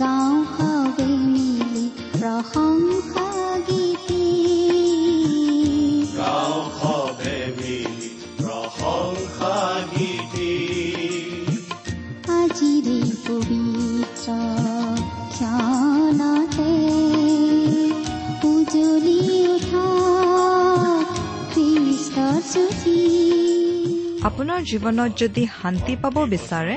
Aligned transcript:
গাওঁ 0.00 0.36
সবে 0.54 1.10
মিলি 1.24 1.86
প্ৰশংসা 2.14 3.26
গীতি 3.68 4.24
আজিৰে 12.36 12.98
পবিত্ৰ 13.26 14.28
ক্ষণতে 15.34 16.72
উজলি 18.50 19.18
উঠা 19.46 19.88
খ্ৰীষ্টৰ 21.52 22.36
আপোনাৰ 24.28 24.60
জীৱনত 24.70 25.10
যদি 25.18 25.42
শান্তি 25.58 25.94
পাব 26.02 26.16
বিচাৰে 26.28 26.76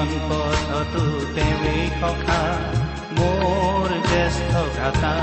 জীৱন 0.00 0.12
পথতো 0.28 1.02
তেওঁৱে 1.34 1.76
সখা 2.00 2.42
মোৰ 3.16 3.88
জ্যেষ্ঠ 4.08 4.52
ঘাতা 4.76 5.14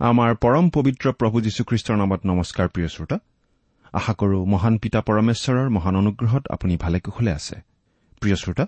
আমাৰ 0.00 0.30
পৰম 0.42 0.66
পবিত্ৰ 0.74 1.06
প্ৰভু 1.20 1.36
যীশুখ্ৰীষ্টৰ 1.46 1.96
নামত 2.00 2.20
নমস্কাৰ 2.30 2.66
প্ৰিয় 2.74 2.88
শ্ৰোতা। 2.88 3.16
আশা 3.92 4.12
কৰো 4.12 4.44
মহান 4.44 4.74
পিতা 4.78 5.00
পৰমেশ্বৰৰ 5.00 5.68
মহান 5.70 5.94
অনুগ্ৰহত 5.96 6.44
আপুনি 6.50 6.76
ভালে 6.76 7.00
কুশলে 7.00 7.32
আছে। 7.32 7.56
প্ৰিয় 8.20 8.36
শ্ৰোতা 8.36 8.66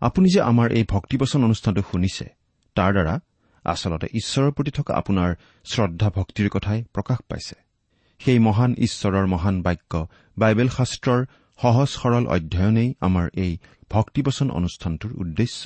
আপুনি 0.00 0.28
যে 0.28 0.40
আমাৰ 0.40 0.68
এই 0.72 0.84
ভক্তিবচন 0.84 1.44
অনুষ্ঠানটো 1.44 1.82
শুনিছে 1.92 2.26
তাৰ 2.76 2.92
দ্বাৰা 2.92 3.14
আচলতে 3.64 4.06
ঈশ্বৰৰ 4.20 4.50
প্ৰতি 4.50 4.70
থকা 4.70 4.92
আপোনাৰ 4.94 5.30
শ্ৰদ্ধা 5.64 6.08
ভক্তিৰ 6.10 6.48
কথাই 6.48 6.84
প্ৰকাশ 6.94 7.18
পাইছে। 7.28 7.56
সেই 8.20 8.38
মহান 8.38 8.74
ঈশ্বৰৰ 8.86 9.26
মহান 9.26 9.62
বাক্য 9.62 9.92
বাইবেল 10.36 10.68
শাস্ত্ৰৰ 10.68 11.20
সহজ 11.58 11.88
সৰল 11.88 12.24
অধ্যয়নেই 12.26 12.94
আমাৰ 13.00 13.26
এই 13.34 13.52
ভক্তিবচন 13.90 14.50
অনুষ্ঠানটোৰ 14.50 15.12
উদ্দেশ্য। 15.12 15.62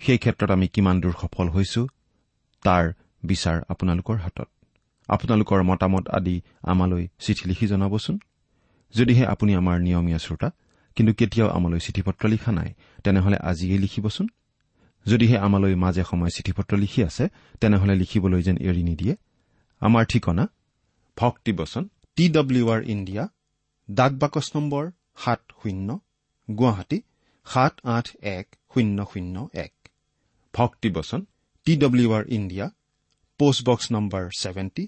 সেই 0.00 0.18
ক্ষেত্ৰত 0.18 0.50
আমি 0.50 0.66
কিমান 0.68 1.00
দূৰ 1.00 1.14
সফল 1.22 1.48
হৈছো 1.48 1.82
তাৰ 2.62 2.84
বিচাৰ 3.24 3.56
আপোনালোকৰ 3.68 4.16
হাতত। 4.16 4.48
আপোনালোকৰ 5.08 5.60
মতামত 5.62 6.04
আদি 6.08 6.36
আমালৈ 6.62 7.04
চিঠি 7.24 7.44
লিখি 7.48 7.66
জনাবচোন। 7.66 8.16
যদিহে 8.94 9.24
আপুনি 9.26 9.52
আমাৰ 9.60 9.76
নিয়মীয়া 9.86 10.18
শ্ৰোতা 10.18 10.48
কিন্তু 10.96 11.12
কেতিয়াও 11.14 11.48
আমালৈ 11.50 11.80
চিঠি 11.86 12.02
পত্ৰ 12.02 12.22
লিখা 12.28 12.50
নাই 12.52 12.70
তেনেহলে 13.04 13.36
আজিয়েই 13.50 13.78
লিখিবচোন। 13.78 14.26
যদিহে 15.06 15.36
আমালৈ 15.38 15.74
মাজে 15.74 16.02
সময়ে 16.10 16.32
চিঠি 16.36 16.52
পত্ৰ 16.52 16.72
লিখি 16.76 17.00
আছে 17.04 17.24
তেনেহলে 17.60 17.94
লিখিবলৈ 17.96 18.42
যেন 18.42 18.56
এৰি 18.68 18.82
নিদিয়ে। 18.82 19.14
আমাৰ 19.80 20.04
ঠিকনা 20.04 20.44
ভক্তিবচন 21.16 21.88
টি 22.16 22.24
ডব্লিউ 22.28 22.64
আৰ 22.70 22.80
ইণ্ডিয়া 22.82 23.24
ডাক 23.90 24.12
বাকচ 24.12 24.46
নম্বৰ 24.56 24.84
সাত 25.16 25.40
শূন্য 25.62 25.88
গুৱাহাটী 26.48 26.98
সাত 27.46 27.74
আঠ 27.84 28.06
এক 28.22 28.46
শূন্য 28.74 28.98
শূন্য 29.12 29.48
এক। 29.52 29.74
ভক্তিবচন 30.54 31.20
T 31.64 31.76
W 31.76 32.08
R 32.12 32.24
India 32.28 32.66
postbox 33.40 33.86
number 33.94 34.24
seventy 34.42 34.84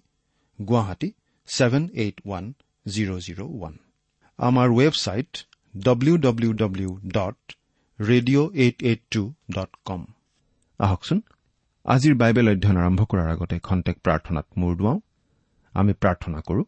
Guwahati 0.58 1.08
seven 1.48 1.84
eight 2.02 2.16
one 2.26 2.44
zero' 2.86 3.20
zero' 3.26 3.42
one 3.46 3.74
আমাৰ 4.38 4.68
website 4.78 5.32
W 5.74 6.14
W 6.26 6.52
W 6.62 6.90
dot 7.16 7.38
radio' 7.98 8.48
eight 8.64 8.78
eight 8.90 9.02
two 9.10 9.22
dot 9.56 9.72
com 9.84 10.02
আহকচোন 10.80 11.18
আজিৰ 11.84 12.14
বাইবেল 12.22 12.46
অধ্যয়ন 12.52 12.78
আৰম্ভ 12.82 13.00
কৰাৰ 13.10 13.28
আগতে 13.34 13.56
খন্তেক 13.66 13.96
প্ৰাৰ্থনাত 14.04 14.46
মূৰ 14.60 14.72
দুৱাওঁ। 14.78 14.98
আমি 15.74 15.92
প্ৰাৰ্থনা 16.02 16.38
কৰো 16.48 16.62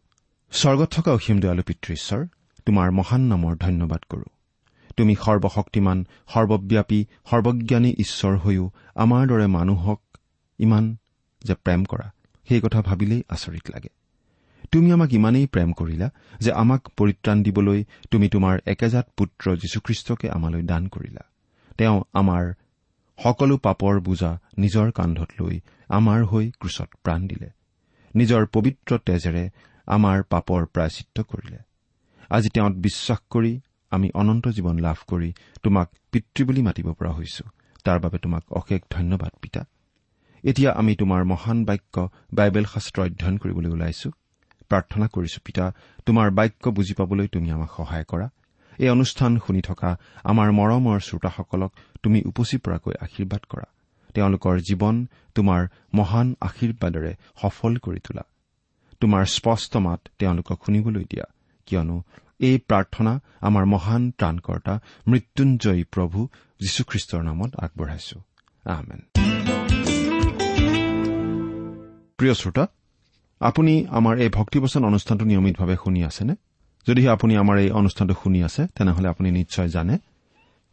স্বৰ্গত 0.51 0.89
থকা 0.95 1.11
অসীম 1.17 1.37
দয়ালু 1.43 1.63
পিতৃশ্বৰ 1.69 2.21
তোমাৰ 2.67 2.87
মহান 2.99 3.21
নামৰ 3.31 3.53
ধন্যবাদ 3.65 4.01
কৰো। 4.11 4.27
তুমি 4.97 5.13
সৰ্বশক্তিমান 5.25 5.99
সৰ্বব্যাপী 6.33 6.99
সৰ্বজ্ঞানী 7.29 7.91
ঈশ্বৰ 8.03 8.33
হৈও 8.43 8.65
আমাৰ 9.03 9.21
দৰে 9.31 9.47
মানুহক 9.57 9.99
ইমান 10.59 10.85
যে 11.43 11.53
প্ৰেম 11.53 11.85
কৰা 11.85 12.11
সেই 12.49 12.61
কথা 12.61 12.81
ভাবিলেই 12.81 13.23
আচৰিত 13.29 13.71
লাগে। 13.71 13.89
তুমি 14.71 14.91
আমাক 14.91 15.13
ইমানেই 15.13 15.47
প্ৰেম 15.47 15.73
কৰিলা 15.73 16.09
যে 16.39 16.51
আমাক 16.51 16.87
পৰিত্ৰাণ 16.97 17.43
দিবলৈ 17.43 17.83
তুমি 18.11 18.29
তোমাৰ 18.29 18.59
একেজাত 18.65 19.09
পুত্ৰ 19.17 19.55
যীশুখ্ৰীষ্টকে 19.55 20.29
আমালৈ 20.29 20.61
দান 20.61 20.87
কৰিলা। 20.87 21.23
তেওঁ 21.77 22.03
আমাৰ 22.13 22.53
সকলো 23.19 23.57
পাপৰ 23.57 23.99
বোজা 23.99 24.39
নিজৰ 24.57 24.91
কান্ধত 24.91 25.29
লৈ 25.41 25.59
আমাৰ 25.89 26.25
হৈ 26.25 26.51
ক্ৰুচত 26.59 26.89
প্ৰাণ 27.03 27.27
দিলে। 27.27 27.49
নিজৰ 28.15 28.45
পবিত্ৰ 28.45 28.97
তেজেৰে 28.97 29.49
আমাৰ 29.87 30.23
পাপৰ 30.23 30.65
প্ৰায়চিত্ৰ 30.65 31.23
কৰিলে। 31.23 31.57
আজি 32.29 32.49
তেওঁত 32.49 32.73
বিশ্বাস 32.73 33.19
কৰি 33.29 33.59
আমি 33.89 34.11
অনন্ত 34.13 34.47
জীৱন 34.47 34.79
লাভ 34.79 34.97
কৰি 35.07 35.33
তোমাক 35.63 35.89
পিতৃ 36.11 36.43
বুলি 36.43 36.61
মাতিব 36.61 36.93
পৰা 36.93 37.11
হৈছো। 37.11 37.43
তাৰ 37.83 37.99
বাবে 37.99 38.17
তোমাক 38.17 38.43
অশেষ 38.51 38.81
ধন্যবাদ 38.89 39.31
পিতা। 39.41 39.65
এতিয়া 40.43 40.71
আমি 40.71 40.95
তোমাৰ 40.95 41.21
মহান 41.25 41.65
বাক্য 41.65 42.09
বাইবেল 42.33 42.65
শাস্ত্ৰ 42.73 42.99
অধ্যয়ন 43.01 43.37
কৰিবলৈ 43.37 43.69
ওলাইছো। 43.69 44.09
প্ৰাৰ্থনা 44.69 45.07
কৰিছো 45.07 45.39
পিতা 45.45 45.65
তোমাৰ 46.05 46.31
বাক্য 46.31 46.69
বুজি 46.69 46.93
পাবলৈ 46.93 47.27
তুমি 47.27 47.51
আমাক 47.51 47.71
সহায় 47.77 48.03
কৰা। 48.03 48.29
এই 48.79 48.89
অনুষ্ঠান 48.89 49.39
শুনি 49.47 49.61
থকা 49.61 49.97
আমাৰ 50.23 50.51
মৰমৰ 50.51 50.99
শ্ৰোতাসকলক 50.99 51.71
তুমি 52.03 52.19
উপচি 52.25 52.57
পৰাকৈ 52.57 52.93
আশীৰ্বাদ 53.01 53.41
কৰা। 53.49 53.67
তেওঁলোকৰ 54.13 54.55
জীৱন 54.59 54.95
তোমাৰ 55.35 55.67
মহান 55.93 56.35
আশীৰ্বাদেৰে 56.41 57.13
সফল 57.41 57.77
কৰি 57.77 57.99
তোলা। 57.99 58.23
তোমাৰ 58.99 59.25
স্পষ্ট 59.25 59.77
মাত 59.77 59.99
তেওঁলোকক 60.19 60.57
শুনিবলৈ 60.65 61.03
দিয়া 61.03 61.25
কিয়নো 61.65 62.03
এই 62.39 62.57
প্ৰাৰ্থনা 62.57 63.19
আমাৰ 63.41 63.65
মহান 63.65 64.11
ত্ৰাণকৰ্তা 64.11 64.73
মৃত্যুঞ্জয়ী 65.07 65.83
প্ৰভু 65.83 66.27
যীশুখ্ৰীষ্টৰ 66.59 67.21
নামত 67.23 67.51
আগবঢ়াইছো। 67.55 68.17
আহমেন 68.65 69.18
প্ৰিয় 72.19 72.33
শ্ৰোতা 72.33 72.67
আপুনি 73.39 73.73
আমাৰ 73.89 74.17
এই 74.17 74.29
ভক্তিবচন 74.29 74.85
অনুষ্ঠানটো 74.85 75.25
নিয়মিতভাৱে 75.25 75.75
শুনি 75.83 76.03
আছেনে? 76.03 76.35
যদিহে 76.87 77.09
আপুনি 77.09 77.37
আমাৰ 77.37 77.57
এই 77.57 77.69
অনুষ্ঠানটো 77.71 78.13
শুনি 78.23 78.43
আছে 78.43 78.67
তেনেহলে 78.67 79.07
আপুনি 79.07 79.31
নিশ্চয় 79.31 79.69
জানে 79.69 79.97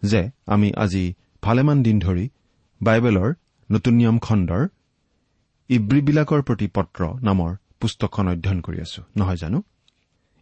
যে 0.02 0.30
আমি 0.46 0.72
আজি 0.76 1.14
ভালেমান 1.42 1.82
দিন 1.82 2.00
ধৰি 2.00 2.28
বাইবেলৰ 2.82 3.34
নতুন 3.70 3.94
নিয়ম 3.94 4.18
খণ্ডৰ 4.18 4.68
ইব্ৰীবিলাকৰ 5.68 6.42
প্ৰতি 6.42 6.66
পত্ৰ 6.74 7.00
নামৰ 7.22 7.56
পুস্তকখন 7.80 8.28
অধ্যয়ন 8.28 8.60
কৰি 8.60 8.80
আছো। 8.80 9.02
নহয় 9.16 9.36
জানো? 9.36 9.62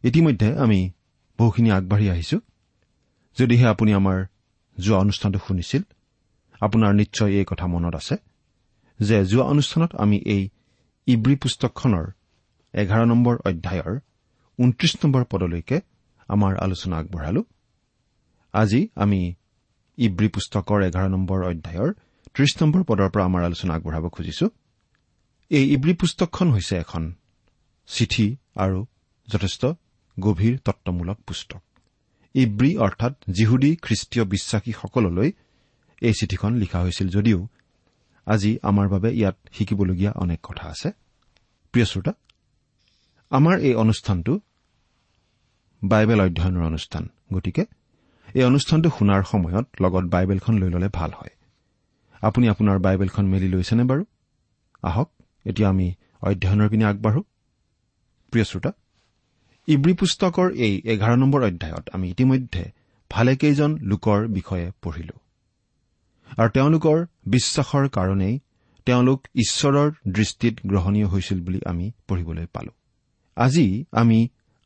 ইতিমধ্যে 0.02 0.58
আমি 0.58 0.90
বহুখিনি 1.38 1.70
আগবাঢ়ি 1.70 2.10
আহিছো। 2.10 2.40
যদিহে 3.38 3.66
আপুনি 3.66 3.94
আমাৰ 3.94 4.24
যোৱা 4.78 4.98
অনুষ্ঠানটো 4.98 5.38
শুনিছিল 5.48 5.82
আপোনাৰ 6.60 6.92
নিশ্চয় 6.94 7.30
এই 7.30 7.44
কথা 7.44 7.66
মনত 7.66 7.94
আছে 7.94 8.16
যে 9.00 9.24
যোৱা 9.24 9.44
অনুষ্ঠানত 9.44 9.94
আমি 9.94 10.16
এই 10.24 10.48
ইব্ৰী 11.06 11.34
পুস্তকখনৰ 11.36 12.06
এঘাৰ 12.74 13.04
নম্বৰ 13.06 13.34
অধ্যায়ৰ 13.48 13.94
ঊনত্ৰিশ 14.58 14.92
নম্বৰ 15.02 15.24
পদলৈকে 15.24 15.76
আমাৰ 16.28 16.52
আলোচনা 16.56 16.94
আগবঢ়ালো। 16.96 17.42
আজি 18.54 18.80
আমি 18.94 19.20
ইব্ৰী 19.98 20.28
পুস্তকৰ 20.28 20.78
এঘাৰ 20.88 21.08
নম্বৰ 21.14 21.40
অধ্যায়ৰ 21.50 21.90
ত্ৰিশ 22.34 22.52
নম্বৰ 22.62 22.82
পদৰ 22.88 23.08
পৰা 23.12 23.24
আমাৰ 23.24 23.42
আলোচনা 23.44 23.72
আগবঢ়াব 23.74 24.04
খুজিছো। 24.08 24.46
এই 25.50 25.64
ইব্ৰী 25.74 25.94
পুস্তকখন 25.94 26.48
হৈছে 26.50 26.74
এখন 26.76 27.02
চিঠি 27.88 28.26
আৰু 28.56 28.78
যথেষ্ট 29.28 29.62
গভীৰ 30.16 30.54
তত্বমূলক 30.64 31.18
পুস্তক। 31.28 31.62
ইব্ৰী 32.34 32.70
অৰ্থাৎ 32.76 33.14
জিহুদী 33.30 33.70
খ্ৰীষ্টীয় 33.84 34.24
বিশ্বাসীসকললৈ 34.24 35.28
এই 36.02 36.14
চিঠিখন 36.20 36.52
লিখা 36.62 36.78
হৈছিল 36.80 37.08
যদিও 37.08 37.38
আজি 38.26 38.58
আমাৰ 38.62 38.88
বাবে 38.88 39.08
ইয়াত 39.14 39.36
শিকিবলগীয়া 39.52 40.12
অনেক 40.12 40.40
কথা 40.42 40.68
আছে। 40.68 40.90
প্ৰিয় 41.72 41.86
শ্ৰোতা 41.86 42.12
আমাৰ 43.30 43.58
এই 43.58 43.74
অনুষ্ঠানটো 43.74 44.40
বাইবেল 45.84 46.20
অধ্যয়নৰ 46.20 46.62
অনুষ্ঠান 46.62 47.08
গতিকে 47.32 47.64
এই 48.34 48.44
অনুষ্ঠানটো 48.44 48.88
শুনাৰ 48.98 49.22
সময়ত 49.22 49.66
লগত 49.80 50.04
বাইবেলখন 50.04 50.58
লৈ 50.58 50.70
ললে 50.70 50.88
ভাল 50.92 51.10
হয়। 51.10 51.30
আপুনি 52.20 52.48
আপোনাৰ 52.48 52.78
বাইবেলখন 52.78 53.26
মেলি 53.26 53.48
লৈছেনে 53.48 53.84
বাৰু? 53.84 54.04
আহক 54.82 55.08
এতিয়া 55.44 55.68
আমি 55.68 55.94
অধ্যয়নৰ 56.22 56.68
পিনে 56.68 56.84
আগবাঢ়ো। 56.84 57.22
প্ৰিয় 58.30 58.44
শ্ৰোতা 58.44 58.72
ইব্ৰী 59.68 59.92
পুস্তকৰ 59.94 60.50
এই 60.50 60.82
এঘাৰ 60.84 61.18
নম্বৰ 61.18 61.42
অধ্যায়ত 61.42 61.88
আমি 61.92 62.10
ইতিমধ্যে 62.10 62.72
ভালেকেইজন 63.10 63.78
লোকৰ 63.78 64.28
বিষয়ে 64.28 64.70
পঢ়িলো। 64.82 65.23
আৰু 66.26 66.50
তেওঁলোকৰ 66.50 66.98
বিশ্বাসৰ 67.26 67.88
কাৰণেই 67.88 68.34
তেওঁলোক 68.86 69.28
ঈশ্বৰৰ 69.34 69.88
দৃষ্টিত 70.12 70.54
গ্ৰহণীয় 70.66 71.06
হৈছিল 71.06 71.38
বুলি 71.40 71.60
আমি 71.66 71.92
পঢ়িবলৈ 72.08 72.46
পালো। 72.46 72.72
আজি 73.36 73.84
আমি 73.92 74.18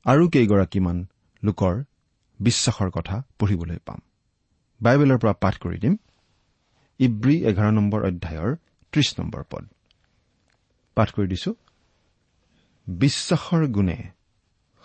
আৰু 0.06 0.28
কেইগৰাকীমান 0.28 1.06
লোকৰ 1.42 1.74
বিশ্বাসৰ 2.40 2.90
কথা 2.90 3.16
পঢ়িবলৈ 3.38 3.78
পাম। 3.86 4.00
বাইবেলৰ 4.80 5.18
পৰা 5.18 5.32
পাঠ 5.32 5.54
কৰি 5.58 5.78
দিম। 5.78 5.96
ইব্ৰী 7.00 7.36
এঘাৰ 7.44 7.72
নম্বৰ 7.72 8.00
অধ্যায়ৰ 8.04 8.56
ত্ৰিশ 8.92 9.08
নম্বৰ 9.20 9.42
পদ। 9.50 9.64
পাঠ 10.96 11.08
কৰি 11.12 11.26
দিছো। 11.26 11.50
বিশ্বাসৰ 12.86 13.66
গুণে 13.66 13.98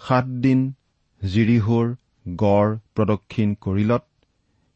সাতদিন 0.01 0.59
জিৰিহোৰ 1.21 1.95
গড় 2.35 2.71
প্ৰদক্ষিণ 2.95 3.55
কৰিলত 3.61 4.03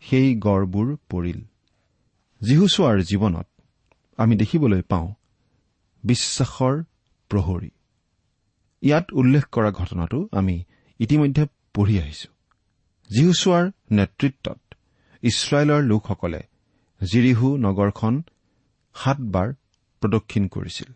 সেই 0.01 0.35
গড়বোৰ 0.35 0.95
পৰিল। 1.09 1.39
যীহুচোৱাৰ 2.41 2.99
জীৱনত 2.99 3.47
আমি 4.17 4.35
দেখিবলৈ 4.35 4.81
পাওঁ 4.81 5.13
বিশ্বাসৰ 6.03 6.83
প্ৰহৰী। 7.29 7.69
ইয়াত 8.81 9.05
উল্লেখ 9.13 9.45
কৰা 9.51 9.71
ঘটনাটো 9.71 10.29
আমি 10.31 10.63
ইতিমধ্যে 10.99 11.45
পঢ়ি 11.73 12.01
আহিছো। 12.01 12.29
যীহুচোৱাৰ 13.09 13.71
নেতৃত্বত 13.91 14.59
ইছৰাইলৰ 15.21 15.83
লোকসকলে 15.83 16.43
জিৰিহু 17.03 17.57
নগৰখন 17.57 18.23
সাতবাৰ 18.95 19.53
প্ৰদক্ষিণ 20.01 20.47
কৰিছিল। 20.47 20.93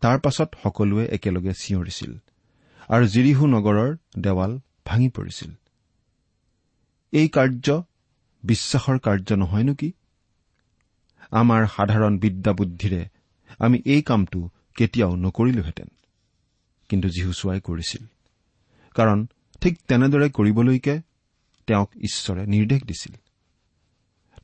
তাৰ 0.00 0.18
পাছত 0.18 0.54
সকলোৱে 0.62 1.06
একেলগে 1.06 1.52
চিঞৰিছিল 1.52 2.18
আৰু 2.88 3.06
জিৰিহু 3.06 3.46
নগৰৰ 3.46 3.96
দেৱাল 4.18 4.60
ভাঙি 4.86 5.08
পৰিছিল। 5.08 5.50
এই 7.12 7.28
কাৰ্য 7.28 7.82
বিশ্বাসৰ 8.44 8.98
কাৰ্য 8.98 9.32
নহয়নো 9.32 9.74
কি? 9.74 9.92
আমাৰ 11.30 11.66
সাধাৰণ 11.66 12.18
বিদ্যা 12.18 12.52
বুদ্ধিৰে 12.52 13.08
আমি 13.58 13.82
এই 13.84 14.02
কামটো 14.02 14.50
কেতিয়াও 14.74 15.16
নকৰিলোহেঁতেন। 15.16 15.88
কিন্তু 16.88 17.08
যীহুচুৱাই 17.08 17.60
কৰিছিল। 17.60 18.06
কাৰণ 18.94 19.26
ঠিক 19.60 19.78
তেনেদৰে 19.88 20.30
কৰিবলৈকে 20.30 21.00
তেওঁক 21.66 21.90
ঈশ্বৰে 21.96 22.46
নিৰ্দেশ 22.46 22.82
দিছিল। 22.82 23.14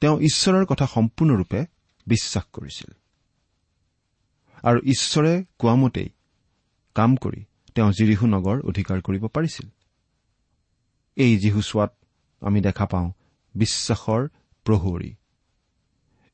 তেওঁ 0.00 0.20
ঈশ্বৰৰ 0.20 0.64
কথা 0.64 0.86
সম্পূৰ্ণৰূপে 0.86 1.66
বিশ্বাস 2.06 2.44
কৰিছিল। 2.52 2.94
আৰু 4.62 4.80
ঈশ্বৰে 4.84 5.44
কোৱামতেই 5.58 6.08
কাম 6.94 7.16
কৰি 7.16 7.44
তেওঁ 7.74 7.92
জিৰিহু 7.92 8.26
নগৰ 8.26 8.60
অধিকাৰ 8.60 9.00
কৰিব 9.00 9.26
পাৰিছিল। 9.26 9.68
এই 11.16 11.38
যীহুচোৱাত 11.38 11.96
আমি 12.40 12.60
দেখা 12.60 12.86
পাওঁ 12.86 13.12
বিশ্বাসৰ 13.54 14.28
প্ৰহৰী। 14.64 15.14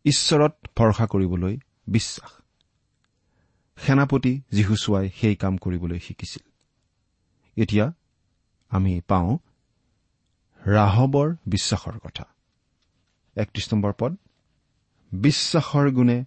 ঈশ্বৰত 0.04 0.68
ভৰসা 0.78 1.06
কৰিবলৈ 1.06 1.58
বিশ্বাস। 1.86 2.30
সেনাপতি 3.76 4.42
যীহুচুৱাই 4.50 5.10
সেই 5.20 5.36
কাম 5.36 5.56
কৰিবলৈ 5.56 5.98
শিকিছিল। 5.98 6.42
এতিয়া 7.62 7.92
আমি 8.70 9.00
পাওঁ 9.08 9.38
ৰাহবৰ 10.66 11.36
বিশ্বাসৰ 11.46 11.98
কথা। 11.98 12.24
একত্ৰিশ 13.36 13.74
নম্বৰ 13.74 13.92
পদ। 13.98 14.16
বিশ্বাসৰ 15.12 15.90
গুণে 15.90 16.24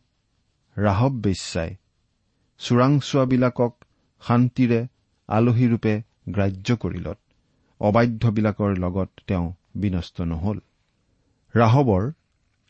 ৰাহব 0.78 1.12
বেশ্যাই 1.12 1.76
চোৰাংচোৱাবিলাকক 2.58 3.86
শান্তিৰে 4.28 4.88
আলহীৰূপে 5.28 6.02
গ্ৰাহ্য 6.30 6.76
কৰিলত 6.76 7.18
অবাধ্যবিলাকৰ 7.80 8.78
লগত 8.78 9.10
তেওঁ 9.28 9.54
বিনষ্ট 9.76 10.22
নহল। 10.22 10.60
ৰাহবৰ 11.56 12.12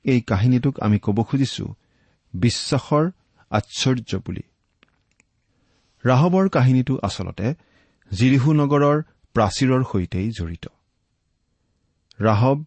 এই 0.06 0.22
কাহিনীটোক 0.22 0.80
আমি 0.80 1.00
ক'ব 1.00 1.24
খুজিছো 1.24 1.66
বিশ্বাসৰ 2.34 3.06
আশ্চৰ্য 3.52 4.18
বুলি। 4.26 4.44
ৰাহবৰ 6.06 6.50
কাহিনীটো 6.50 6.94
আচলতে 7.04 7.48
জিৰিহু 8.12 8.54
নগৰৰ 8.54 8.98
প্ৰাচীৰৰ 9.36 9.82
সৈতেই 9.92 10.28
জড়িত। 10.32 10.66
ৰাহব 12.22 12.58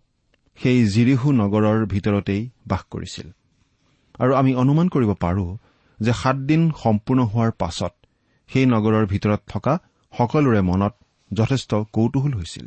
সেই 0.58 0.78
জিৰিহু 0.86 1.32
নগৰৰ 1.32 1.86
ভিতৰতেই 1.86 2.42
বাস 2.66 2.82
কৰিছিল। 2.90 3.28
আৰু 4.18 4.32
আমি 4.34 4.54
অনুমান 4.54 4.88
কৰিব 4.88 5.14
পাৰো 5.14 5.46
যে 6.00 6.12
সাতদিন 6.12 6.62
সম্পূৰ্ণ 6.82 7.20
হোৱাৰ 7.24 7.52
পাছত 7.52 7.94
সেই 8.48 8.66
নগৰৰ 8.66 9.06
ভিতৰত 9.06 9.40
থকা 9.48 9.78
সকলোৰে 10.12 10.60
মনত 10.60 10.94
যথেষ্ট 11.32 11.74
কৌতূহল 11.92 12.32
হৈছিল। 12.34 12.66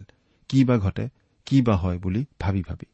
কি 0.49 0.63
বা 0.63 0.77
ঘটে 0.77 1.05
কি 1.45 1.61
বা 1.61 1.75
হয় 1.75 1.97
বুলি 1.99 2.25
ভাবি 2.39 2.61
ভাবি। 2.61 2.90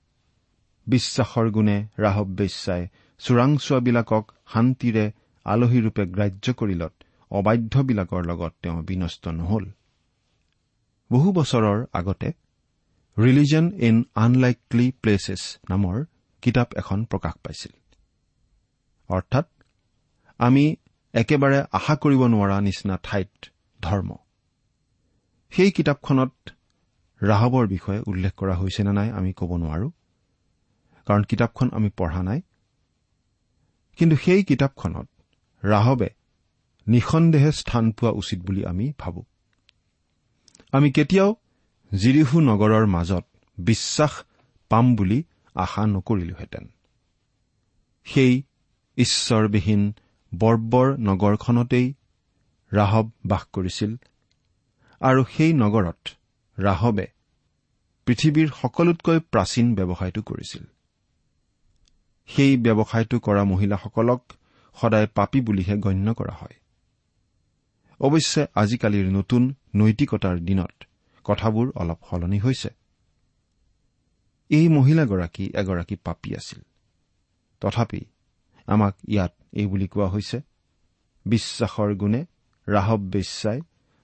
বিশ্বাসৰ 0.88 1.48
গুণে 1.52 1.78
ৰাহব 2.00 2.28
বেশ্যাই 2.36 2.84
চোৰাংচোৱাবিলাকক 3.20 4.24
শান্তিৰে 4.54 5.06
আলহীৰূপে 5.46 6.04
গ্ৰাহ্য 6.16 6.46
কৰিলত 6.54 6.94
অবাধ্যবিলাকৰ 7.32 8.22
লগত 8.26 8.54
তেওঁ 8.62 8.80
বিনষ্ট 8.84 9.24
নহল। 9.40 9.66
বহু 11.12 11.30
বছৰৰ 11.32 11.78
আগতে 11.94 12.30
ৰিলিজন 13.18 13.66
ইন 13.80 13.96
আনলাইকলি 14.16 14.92
প্লেচেছ 15.02 15.42
নামৰ 15.70 15.96
কিতাপ 16.44 16.70
এখন 16.76 17.00
প্ৰকাশ 17.06 17.36
পাইছিল। 17.44 17.74
অৰ্থাৎ 19.10 19.48
আমি 20.40 20.66
একেবাৰে 21.14 21.60
আশা 21.72 21.96
কৰিব 21.96 22.22
নোৱাৰা 22.34 22.58
নিচিনা 22.62 22.96
ঠাইত 23.04 23.32
ধৰ্ম 23.80 24.10
সেই 25.54 25.72
কিতাপখনত 25.72 26.34
ৰাহবৰ 27.22 27.66
বিষয়ে 27.68 28.02
উল্লেখ 28.08 28.34
কৰা 28.36 28.56
হৈছে 28.56 28.82
নে 28.84 28.94
নাই 28.94 29.10
আমি 29.12 29.32
ক'ব 29.34 29.52
নোৱাৰো। 29.58 29.88
কাৰণ 31.08 31.24
কিতাপখন 31.24 31.70
আমি 31.74 31.90
পঢ়া 31.90 32.24
নাই। 32.24 32.42
কিন্তু 33.98 34.16
সেই 34.26 34.44
কিতাপখনত 34.44 35.08
ৰাহবে 35.66 36.10
নিঃসন্দেহে 36.88 37.52
স্থান 37.52 37.92
পোৱা 37.92 38.12
উচিত 38.12 38.40
বুলি 38.40 38.66
আমি 38.66 38.94
ভাবো। 39.00 39.26
আমি 40.72 40.92
কেতিয়াও 40.92 41.36
জিৰিহু 41.98 42.40
নগৰৰ 42.40 42.86
মাজত 42.86 43.26
বিশ্বাস 43.58 44.14
পাম 44.70 44.96
বুলি 44.96 45.24
আশা 45.56 45.86
নকৰিলোহেঁতেন। 45.86 46.72
সেই 48.06 48.44
ঈশ্বৰবিহীন 48.98 49.94
বৰ্বৰ 50.38 50.98
নগৰখনতেই 51.00 51.94
ৰাহব 52.74 53.12
বাস 53.26 53.44
কৰিছিল 53.54 53.96
আৰু 55.00 55.24
সেই 55.38 55.54
নগৰত 55.54 56.10
ৰাহবে 56.60 57.08
পৃথিৱীৰ 58.06 58.50
সকলোতকৈ 58.62 59.20
প্ৰাচীন 59.20 59.76
ব্যৱসায়টো 59.76 60.22
কৰিছিল। 60.22 60.64
সেই 62.30 62.58
ব্যৱসায়টো 62.58 63.20
কৰা 63.20 63.44
মহিলাসকলক 63.44 64.22
সদায় 64.78 65.08
পাপী 65.08 65.42
বুলিহে 65.42 65.76
গণ্য 65.78 66.14
কৰা 66.14 66.34
হয়। 66.34 66.58
অৱশ্যে 68.00 68.42
আজিকালিৰ 68.56 69.08
নতুন 69.12 69.54
নৈতিকতাৰ 69.76 70.38
দিনত 70.40 70.76
কথাবোৰ 71.24 71.68
অলপ 71.76 72.00
সলনি 72.10 72.40
হৈছে। 72.40 72.70
এই 74.50 74.68
মহিলাগৰাকী 74.70 75.46
এগৰাকী 75.56 75.96
পাপী 75.96 76.30
আছিল। 76.36 76.62
তথাপি 77.62 78.02
আমাক 78.68 78.96
ইয়াত 79.08 79.34
এই 79.54 79.66
বুলি 79.66 79.88
কোৱা 79.88 80.08
হৈছে 80.08 80.38
বিশ্বাসৰ 81.26 81.96
গুণে 81.96 82.26
ৰাহব 82.68 83.02
বেশ্যাই 83.10 83.60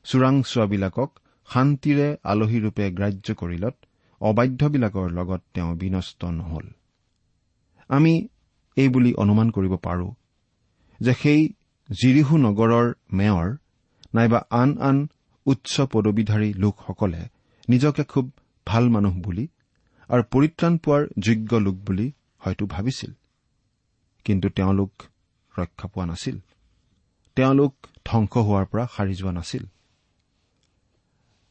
চোৰাংচোৱাবিলাকক 0.05 1.09
শান্তিৰে 1.49 2.07
আলহীৰূপে 2.23 2.85
গ্ৰাহ্য 2.91 3.27
কৰিলত 3.33 3.75
অবাধ্যবিলাকৰ 4.21 5.07
লগত 5.11 5.41
তেওঁ 5.53 5.75
বিনষ্ট 5.75 6.25
নহল। 6.25 6.67
আমি 7.89 8.27
এই 8.75 8.89
বুলি 8.89 9.13
অনুমান 9.13 9.49
কৰিব 9.49 9.75
পাৰো 9.75 10.13
যে 11.01 11.13
সেই 11.13 11.53
জিৰিহু 11.89 12.37
নগৰৰ 12.37 12.93
মেয়ৰ 13.13 13.57
নাইবা 14.15 14.45
আন 14.49 14.77
আন 14.77 15.07
উচ্চ 15.45 15.81
পদবীধাৰী 15.81 16.53
লোকসকলে 16.53 17.29
নিজকে 17.69 18.03
খুব 18.03 18.31
ভাল 18.67 18.89
মানুহ 18.89 19.13
বুলি 19.21 19.47
আৰু 20.09 20.23
পৰিত্ৰাণ 20.31 20.77
পোৱাৰ 20.77 21.07
যোগ্য 21.19 21.55
লোক 21.55 21.75
বুলি 21.75 22.11
হয়তো 22.39 22.65
ভাবিছিল। 22.65 23.11
কিন্তু 24.25 24.49
তেওঁলোক 24.49 24.91
ৰক্ষা 25.59 25.87
পোৱা 25.87 26.05
নাছিল। 26.05 26.39
তেওঁলোক 27.35 27.73
ধ্বংস 28.05 28.33
হোৱাৰ 28.37 28.65
পৰা 28.65 28.87
সাৰি 28.95 29.13
যোৱা 29.13 29.31
নাছিল। 29.31 29.63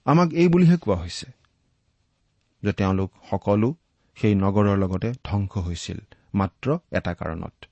আমাক 0.04 0.32
এই 0.32 0.48
বুলিহে 0.48 0.76
কোৱা 0.76 0.96
হৈছে 0.96 1.26
যে 2.62 2.72
তেওঁলোক 2.72 3.10
সকলো 3.30 3.74
সেই 4.14 4.34
নগৰৰ 4.34 4.76
লগতে 4.78 5.12
ধ্বংস 5.24 5.52
হৈছিল। 5.56 5.98
মাত্ৰ 6.34 6.78
এটা 6.92 7.14
কাৰণত। 7.14 7.64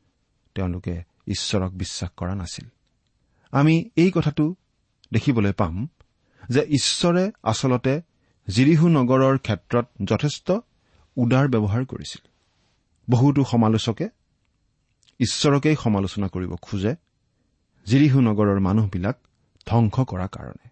তেওঁলোকে 0.54 1.02
ঈশ্বৰক 1.26 1.72
বিশ্বাস 1.72 2.10
কৰা 2.16 2.34
নাছিল। 2.34 2.68
আমি 3.50 3.90
এই 3.96 4.10
কথাটো 4.10 4.54
দেখিবলৈ 5.12 5.52
পাম 5.52 5.88
যে 6.48 6.60
ঈশ্বৰে 6.60 7.30
আচলতে 7.42 8.02
জিৰিহু 8.48 8.88
নগৰৰ 8.88 9.38
ক্ষেত্ৰত 9.38 9.86
যথেষ্ট 10.04 10.52
উদাৰ 11.16 11.48
ব্যৱহাৰ 11.48 11.84
কৰিছিল। 11.84 12.28
বহুতো 13.10 13.44
সমালোচকে 13.44 14.08
ঈশ্বৰকেই 15.20 15.76
সমালোচনা 15.76 16.28
কৰিব 16.28 16.54
খোজে 16.56 16.94
জিৰিহু 17.86 18.20
নগৰৰ 18.20 18.60
মানুহবিলাক 18.60 19.18
ধ্বংস 19.66 20.00
কৰাৰ 20.00 20.28
কাৰণে। 20.28 20.68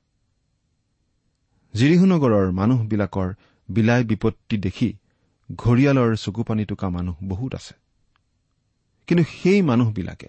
জিৰিহু 1.75 2.07
নগৰৰ 2.07 2.53
মানুহবিলাকৰ 2.53 3.35
বিলাই 3.69 4.05
বিপত্তি 4.05 4.57
দেখি 4.57 4.97
ঘৰিয়ালৰ 5.51 6.17
চকুপানী 6.17 6.65
টোকা 6.65 6.89
মানুহ 6.89 7.17
বহুত 7.23 7.55
আছে। 7.55 7.75
কিন্তু 9.09 9.25
সেই 9.25 9.63
মানুহবিলাকে 9.63 10.29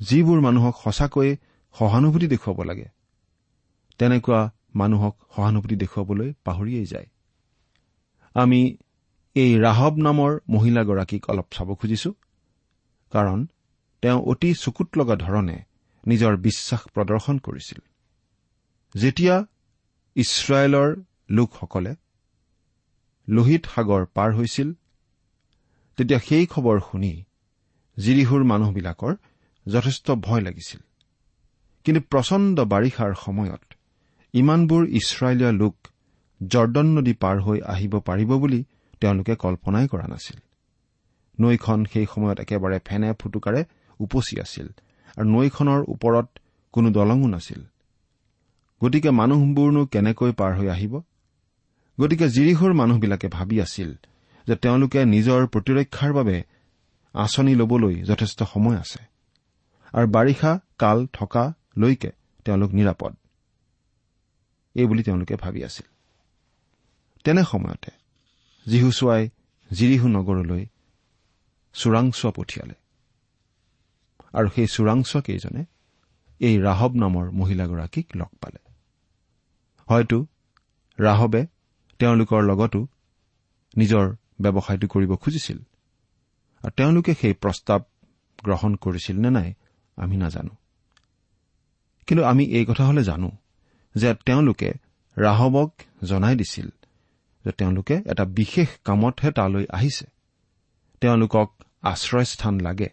যিবোৰ 0.00 0.40
মানুহক 0.40 0.74
সঁচাকৈয়ে 0.84 1.36
সহানুভূতি 1.74 2.26
দেখুৱাব 2.26 2.58
লাগে 2.62 2.88
তেনেকুৱা 3.98 4.40
মানুহক 4.74 5.14
সহানুভূতি 5.36 5.76
দেখুৱাবলৈ 5.76 6.32
পাহৰিয়েই 6.44 6.86
যায়। 6.86 7.08
আমি 8.34 8.60
এই 9.36 9.50
ৰাহব 9.58 9.94
নামৰ 9.98 10.32
মহিলাগৰাকীক 10.48 11.22
অলপ 11.30 11.46
চাব 11.50 11.68
খুজিছো 11.74 12.10
কাৰণ 13.12 13.46
তেওঁ 14.02 14.20
অতি 14.20 14.50
চকুত 14.54 14.88
লগা 14.98 15.16
ধৰণে 15.16 15.56
নিজৰ 16.06 16.32
বিশ্বাস 16.36 16.82
প্ৰদৰ্শন 16.94 17.36
কৰিছিল। 17.38 17.80
যেতিয়া 18.94 19.36
ইছৰাইলৰ 20.16 20.88
লোকসকলে 21.30 21.92
লোহিত 23.28 23.62
সাগৰ 23.74 24.02
পাৰ 24.14 24.30
হৈছিল। 24.34 24.68
তেতিয়া 25.96 26.20
সেই 26.20 26.46
খবৰ 26.46 26.80
শুনি 26.80 27.12
জিৰিহুৰ 27.98 28.42
মানুহবিলাকৰ 28.44 29.14
যথেষ্ট 29.66 30.06
ভয় 30.10 30.40
লাগিছিল। 30.40 30.80
কিন্তু 31.84 32.00
প্ৰচণ্ড 32.10 32.56
বাৰিষাৰ 32.60 33.12
সময়ত 33.14 33.64
ইমানবোৰ 34.34 34.82
ইছৰাইলীয় 34.88 35.52
লোক 35.52 35.74
জৰ্দন 36.40 36.86
নদী 36.86 37.12
পাৰ 37.12 37.36
হৈ 37.40 37.58
আহিব 37.66 37.92
পাৰিব 38.00 38.30
বুলি 38.38 38.64
তেওঁলোকে 39.00 39.34
কল্পনাই 39.34 39.86
কৰা 39.88 40.06
নাছিল। 40.06 40.38
নৈখন 41.38 41.78
সেই 41.92 42.06
সময়ত 42.14 42.38
একেবাৰে 42.40 42.78
ফেনে 42.84 43.08
ফুটুকাৰে 43.12 43.64
উপচি 44.00 44.34
আছিল 44.40 44.68
আৰু 45.16 45.26
নৈখনৰ 45.28 45.80
ওপৰত 45.88 46.26
কোনো 46.74 46.88
দলঙো 46.90 47.26
নাছিল। 47.26 47.60
গতিকে 48.80 49.10
মানুহবোৰনো 49.10 49.82
কেনেকৈ 49.86 50.32
পাৰ 50.32 50.52
হৈ 50.58 50.68
আহিব? 50.68 50.94
গতিকে 52.00 52.28
জিৰিহুৰ 52.28 52.72
মানুহবিলাকে 52.72 53.28
ভাবি 53.28 53.60
আছিল 53.60 53.94
যে 54.46 54.56
তেওঁলোকে 54.56 55.04
নিজৰ 55.04 55.46
প্ৰতিৰক্ষাৰ 55.46 56.12
বাবে 56.12 56.42
আঁচনি 57.12 57.54
ল'বলৈ 57.54 58.02
যথেষ্ট 58.02 58.42
সময় 58.42 58.76
আছে। 58.76 59.04
আৰু 59.92 60.08
বাৰিষা 60.08 60.60
কাল 60.78 61.06
থকালৈকে 61.06 62.10
তেওঁলোক 62.44 62.70
নিৰাপদ। 62.70 63.16
এইবুলি 64.74 65.02
তেওঁলোকে 65.02 65.36
ভাবি 65.36 65.64
আছিল। 65.64 65.86
তেনে 67.24 67.44
সময়তে 67.44 67.90
যীহুচুৱাই 68.66 69.28
জিৰিহু 69.72 70.08
নগৰলৈ 70.08 70.66
চোৰাংচোৱা 71.72 72.32
পঠিয়ালে। 72.36 72.74
আৰু 74.32 74.48
সেই 74.54 74.66
চোৰাংচোৱা 74.66 75.22
কেইজনে 75.22 75.64
এই 76.38 76.60
ৰাহব 76.60 76.94
নামৰ 76.94 77.30
মহিলাগৰাকীক 77.30 78.06
লগ 78.16 78.28
পালে। 78.40 78.72
হয়তো 79.88 80.26
ৰাহবে 81.00 81.46
তেওঁলোকৰ 81.98 82.42
লগতো 82.42 82.86
নিজৰ 83.76 84.16
ব্যৱসায়টো 84.40 84.88
কৰিব 84.88 85.14
খুজিছিল। 85.14 85.58
আৰু 86.62 86.70
তেওঁলোকে 86.70 87.14
সেই 87.14 87.34
প্ৰস্তাৱ 87.34 87.80
গ্ৰহণ 88.44 88.74
কৰিছিল 88.74 89.20
নে 89.20 89.30
নাই 89.30 89.54
আমি 89.96 90.16
নাজানো। 90.16 90.56
কিন্তু 92.06 92.24
আমি 92.24 92.44
এই 92.44 92.64
কথা 92.64 92.84
হলে 92.84 93.04
জানো 93.04 93.30
যে 93.94 94.14
তেওঁলোকে 94.14 94.72
ৰাহবক 95.16 95.72
জনাই 96.04 96.36
দিছিল 96.36 96.68
যে 97.44 97.50
তেওঁলোকে 97.50 98.02
এটা 98.06 98.24
বিশেষ 98.24 98.68
কামতহে 98.84 99.32
তালৈ 99.32 99.66
আহিছে। 99.70 100.06
তেওঁলোকক 101.00 101.48
আশ্ৰয়স্থান 101.82 102.60
লাগে 102.60 102.88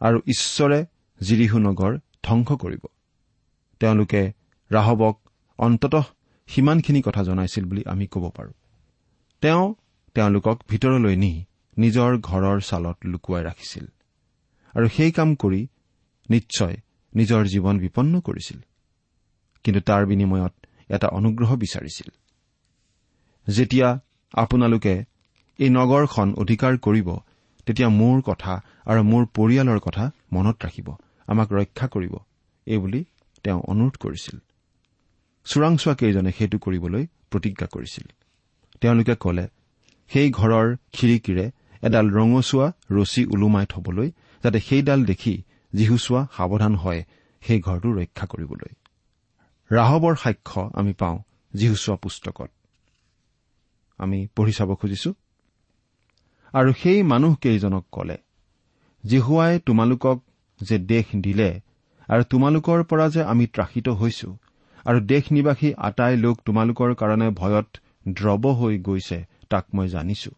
আৰু 0.00 0.18
ঈশ্বৰে 0.26 0.86
জিৰিহু 1.20 1.58
নগৰ 1.58 1.98
ধ্বংস 2.22 2.52
কৰিব। 2.52 2.86
তেওঁলোকে 3.80 4.32
ৰাহবক 4.70 5.18
অন্ততঃ 5.58 6.02
সিমানখিনি 6.54 7.00
কথা 7.02 7.22
জনাইছিল 7.22 7.64
বুলি 7.64 7.82
আমি 7.84 8.06
ক'ব 8.06 8.24
পাৰোঁ। 8.36 8.52
তেওঁ 9.42 9.74
তেওঁলোকক 10.16 10.56
ভিতৰলৈ 10.68 11.16
নি 11.16 11.32
নিজৰ 11.76 12.10
ঘৰৰ 12.28 12.58
ছালত 12.60 12.96
লুকুৱাই 13.04 13.42
ৰাখিছিল 13.44 13.86
আৰু 14.74 14.86
সেই 14.88 15.12
কাম 15.12 15.28
কৰি 15.34 15.60
নিশ্চয় 16.30 16.76
নিজৰ 17.12 17.42
জীৱন 17.46 17.78
বিপন্ন 17.78 18.20
কৰিছিল। 18.20 18.58
কিন্তু 19.64 19.80
তাৰ 19.80 20.02
বিনিময়ত 20.06 20.54
এটা 20.88 21.08
অনুগ্ৰহ 21.08 21.50
বিচাৰিছিল। 21.56 22.08
যেতিয়া 23.46 23.88
আপোনালোকে 24.34 24.94
এই 25.58 25.70
নগৰখন 25.70 26.28
অধিকাৰ 26.34 26.72
কৰিব 26.78 27.08
তেতিয়া 27.66 27.88
মোৰ 28.00 28.16
কথা 28.22 28.52
আৰু 28.86 29.00
মোৰ 29.02 29.22
পৰিয়ালৰ 29.36 29.80
কথা 29.80 30.04
মনত 30.32 30.56
ৰাখিব 30.64 30.88
আমাক 31.26 31.48
ৰক্ষা 31.52 31.86
কৰিব 31.88 32.14
এইবুলি 32.66 33.00
তেওঁ 33.44 33.60
অনুৰোধ 33.68 33.94
কৰিছিল। 33.96 34.36
চোৰাংচোৱা 35.50 35.94
কেইজনে 35.94 36.30
সেইটো 36.38 36.58
কৰিবলৈ 36.58 37.06
প্ৰতিজ্ঞা 37.30 37.66
কৰিছিল। 37.66 38.06
তেওঁলোকে 38.80 39.14
কলে 39.14 39.44
সেই 40.10 40.28
ঘৰৰ 40.30 40.66
খিৰিকীৰে 40.92 41.46
এডাল 41.82 42.06
ৰঙচুৱা 42.10 42.66
ৰছী 42.90 43.22
ওলোমাই 43.26 43.66
থবলৈ 43.68 44.08
যাতে 44.44 44.60
সেইডাল 44.60 45.00
দেখি 45.04 45.34
যীহুচোৱা 45.74 46.20
সাৱধান 46.36 46.74
হয় 46.74 47.00
সেই 47.40 47.60
ঘৰটো 47.60 47.88
ৰক্ষা 47.92 48.26
কৰিবলৈ। 48.26 48.72
ৰাহবৰ 49.70 50.14
সাক্ষ্য 50.16 50.70
আমি 50.74 50.92
পাওঁ 50.92 51.18
যীহুচোৱা 51.54 51.96
পুস্তকত। 51.96 52.50
আমি 53.98 54.18
পঢ়ি 54.36 54.52
চাব 54.52 54.74
খুজিছো? 54.74 55.10
আৰু 56.52 56.70
সেই 56.82 57.02
মানুহকেইজনক 57.02 57.84
কলে 57.92 58.16
জিহুৱাই 59.06 59.60
তোমালোকক 59.66 60.18
যে 60.60 60.78
দেশ 60.78 61.06
দিলে 61.16 61.60
আৰু 62.08 62.22
তোমালোকৰ 62.30 62.78
পৰা 62.84 63.06
যে 63.08 63.22
আমি 63.22 63.46
ত্ৰাসিত 63.46 63.88
হৈছো 63.88 64.36
আৰু 64.86 64.98
দেশ 65.12 65.24
নিবাসী 65.36 65.68
আটাই 65.88 66.14
লোক 66.16 66.36
তোমালোকৰ 66.46 66.90
কাৰণে 67.00 67.28
ভয়ত 67.40 67.68
দ্ৰৱ 68.16 68.44
হৈ 68.60 68.74
গৈছে 68.78 69.18
তাক 69.50 69.64
মই 69.74 69.88
জানিছো। 69.88 70.32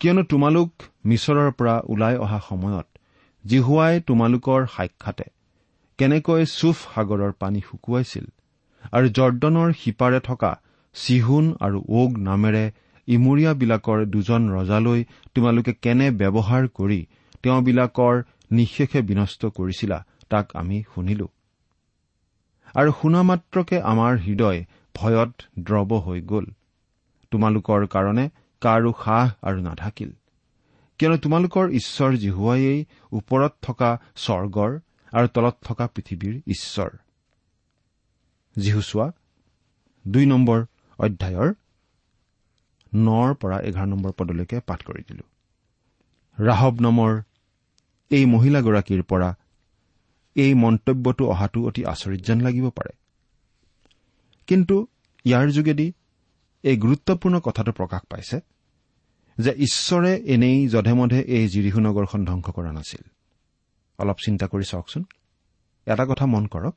কিয়নো 0.00 0.22
তোমালোক 0.22 0.70
মিছৰৰ 1.04 1.50
পৰা 1.58 1.74
ওলাই 1.92 2.14
অহা 2.24 2.40
সময়ত 2.48 2.86
জিহুৱাই 3.44 3.94
তোমালোকৰ 4.08 4.60
সাক্ষাতে 4.74 5.26
কেনেকৈ 5.98 6.42
চুফ 6.58 6.76
সাগৰৰ 6.94 7.32
পানী 7.42 7.60
শুকুৱাইছিল 7.60 8.26
আৰু 8.92 9.06
জৰ্দনৰ 9.08 9.68
সিপাৰে 9.80 10.20
থকা 10.20 10.52
চিহুন 10.94 11.46
আৰু 11.60 11.78
ওগ 12.00 12.10
নামেৰে 12.18 12.64
ইমূৰীয়াবিলাকৰ 13.08 13.98
দুজন 14.06 14.42
ৰজালৈ 14.56 15.00
তোমালোকে 15.34 15.72
কেনে 15.84 16.08
ব্যৱহাৰ 16.10 16.64
কৰি 16.78 17.00
তেওঁবিলাকৰ 17.42 18.14
নিশেষে 18.50 19.00
বিনষ্ট 19.02 19.40
কৰিছিলা 19.56 19.98
তাক 20.30 20.46
আমি 20.54 20.78
শুনিলো। 20.94 21.26
আৰু 22.76 22.92
শুনা 23.02 23.22
মাত্ৰকে 23.22 23.80
আমাৰ 23.80 24.18
হৃদয় 24.18 24.64
ভয়ত 24.94 25.30
দ্ৰৱ 25.58 25.98
হৈ 25.98 26.20
গ'ল। 26.20 26.46
তোমালোকৰ 27.30 27.86
কাৰণে 27.86 28.30
কাৰো 28.60 28.92
সাহ 29.04 29.30
আৰু 29.42 29.60
নাথাকিল। 29.60 30.12
কিয়নো 30.98 31.16
তোমালোকৰ 31.16 31.70
ঈশ্বৰ 31.70 32.16
জিহুৱাইয়েই 32.16 32.84
ওপৰত 33.12 33.52
থকা 33.62 34.00
স্বৰ্গৰ 34.16 34.78
আৰু 35.12 35.28
তলত 35.28 35.56
থকা 35.64 35.86
পৃথিৱীৰ 35.86 36.42
ঈশ্বৰ। 36.46 36.90
যীহুচোৱা 38.56 39.12
দুই 40.08 40.26
নম্বৰ 40.26 40.64
অধ্যায়ৰ 40.98 41.54
নৰ 42.94 43.34
পৰা 43.34 43.58
এঘাৰ 43.58 43.86
নম্বৰ 43.86 44.12
পদলৈকে 44.12 44.60
পাঠ 44.60 44.82
কৰি 44.82 45.02
দিলো। 45.08 45.22
ৰাহব 46.44 46.80
নামৰ 46.80 47.22
এই 48.10 48.26
মহিলাগৰাকীৰ 48.26 49.02
পৰা 49.02 49.37
এই 50.34 50.54
মন্তব্যটো 50.54 51.28
অহাটো 51.28 51.66
অতি 51.66 51.84
আচৰিত 51.84 52.20
যেন 52.20 52.40
লাগিব 52.40 52.70
পাৰে। 52.70 52.92
কিন্তু 54.46 54.86
ইয়াৰ 55.24 55.50
যোগেদি 55.50 55.92
এই 56.62 56.76
গুৰুত্বপূৰ্ণ 56.76 57.40
কথাটো 57.40 57.72
প্ৰকাশ 57.72 58.00
পাইছে 58.10 58.40
যে 59.38 59.50
ঈশ্বৰে 59.50 60.16
এনেই 60.16 60.68
যধে 60.68 60.92
মধে 60.92 61.20
এই 61.20 61.48
জিৰিহু 61.48 61.80
নগৰখন 61.80 62.24
ধ্বংস 62.24 62.50
কৰা 62.50 62.72
নাছিল। 62.72 63.10
অলপ 63.98 64.16
চিন্তা 64.24 64.46
কৰি 64.46 64.64
চাওকচোন। 64.64 65.04
এটা 65.86 66.06
কথা 66.06 66.26
মন 66.26 66.46
কৰক। 66.46 66.74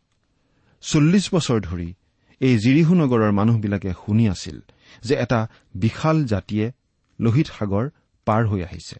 চল্লিছ 0.81 1.33
বছৰ 1.33 1.59
ধৰি 1.61 1.93
এই 2.39 2.57
জিৰিহু 2.57 2.95
নগৰৰ 2.95 3.31
মানুহবিলাকে 3.31 3.93
শুনি 4.05 4.29
আছিল 4.29 4.61
যে 5.03 5.15
এটা 5.15 5.47
বিশাল 5.73 6.25
জাতিয়ে 6.25 6.71
লোহিত 7.19 7.47
সাগৰ 7.59 7.89
পাৰ 8.25 8.47
হৈ 8.47 8.63
আহিছে। 8.63 8.99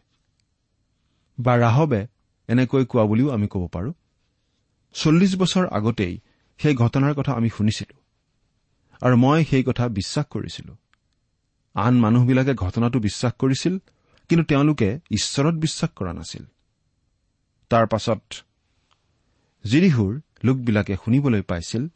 বা 1.40 1.58
ৰাহবে 1.58 2.08
এনেকৈ 2.48 2.86
কোৱা 2.86 3.06
বুলিও 3.06 3.30
আমি 3.30 3.48
ক'ব 3.48 3.68
পাৰোঁ। 3.68 3.94
চল্লিছ 4.94 5.36
বছৰ 5.36 5.68
আগতেই 5.68 6.20
সেই 6.58 6.76
ঘটনাৰ 6.76 7.14
কথা 7.14 7.32
আমি 7.34 7.50
শুনিছিলো। 7.50 8.02
আৰু 9.02 9.16
মই 9.18 9.46
সেই 9.46 9.64
কথা 9.64 9.88
বিশ্বাস 9.88 10.26
কৰিছিলো। 10.30 10.78
আন 11.74 12.00
মানুহবিলাকে 12.00 12.54
ঘটনাটো 12.54 13.00
বিশ্বাস 13.00 13.34
কৰিছিল 13.40 13.78
কিন্তু 14.30 14.46
তেওঁলোকে 14.46 15.00
ঈশ্বৰত 15.12 15.54
বিশ্বাস 15.54 15.90
কৰা 15.96 16.14
নাছিল। 16.14 16.46
তাৰ 17.70 17.88
পাছত 17.88 18.22
জিৰিহুৰ 19.66 20.22
লোকবিলাকে 20.44 20.96
শুনিবলৈ 20.96 21.42
পাইছিল 21.42 21.88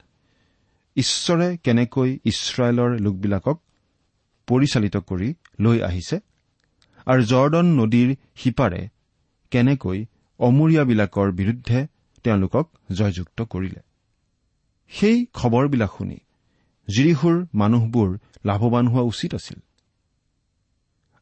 ঈশ্বৰে 0.96 1.58
কেনেকৈ 1.58 2.20
ইছৰাইলৰ 2.26 3.00
লোকবিলাকক 3.00 3.62
পৰিচালিত 4.48 4.98
কৰি 4.98 5.34
লৈ 5.60 5.82
আহিছে 5.82 6.20
আৰু 7.06 7.24
জৰ্দন 7.24 7.66
নদীৰ 7.66 8.16
সিপাৰে 8.36 8.88
কেনেকৈ 9.52 10.06
অমূৰীয়াবিলাকৰ 10.40 11.32
বিৰুদ্ধে 11.32 11.88
তেওঁলোকক 12.26 12.66
জয়যুক্ত 12.92 13.40
কৰিলে। 13.54 13.82
সেই 14.92 15.18
খবৰবিলাক 15.34 15.92
শুনি 15.98 16.18
জিৰিহুৰ 16.88 17.38
মানুহবোৰ 17.54 18.10
লাভৱান 18.46 18.86
হোৱা 18.88 19.04
উচিত 19.12 19.32
আছিল। 19.36 19.60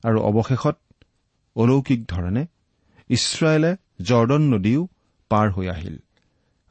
আৰু 0.03 0.17
অৱশেষত 0.21 0.77
অলৌকিক 1.55 2.01
ধৰণে 2.07 2.43
ইছৰাইলে 3.09 3.71
জৰ্দন 4.01 4.41
নদীও 4.53 4.81
পাৰ 5.31 5.47
হৈ 5.51 5.67
আহিল 5.67 5.97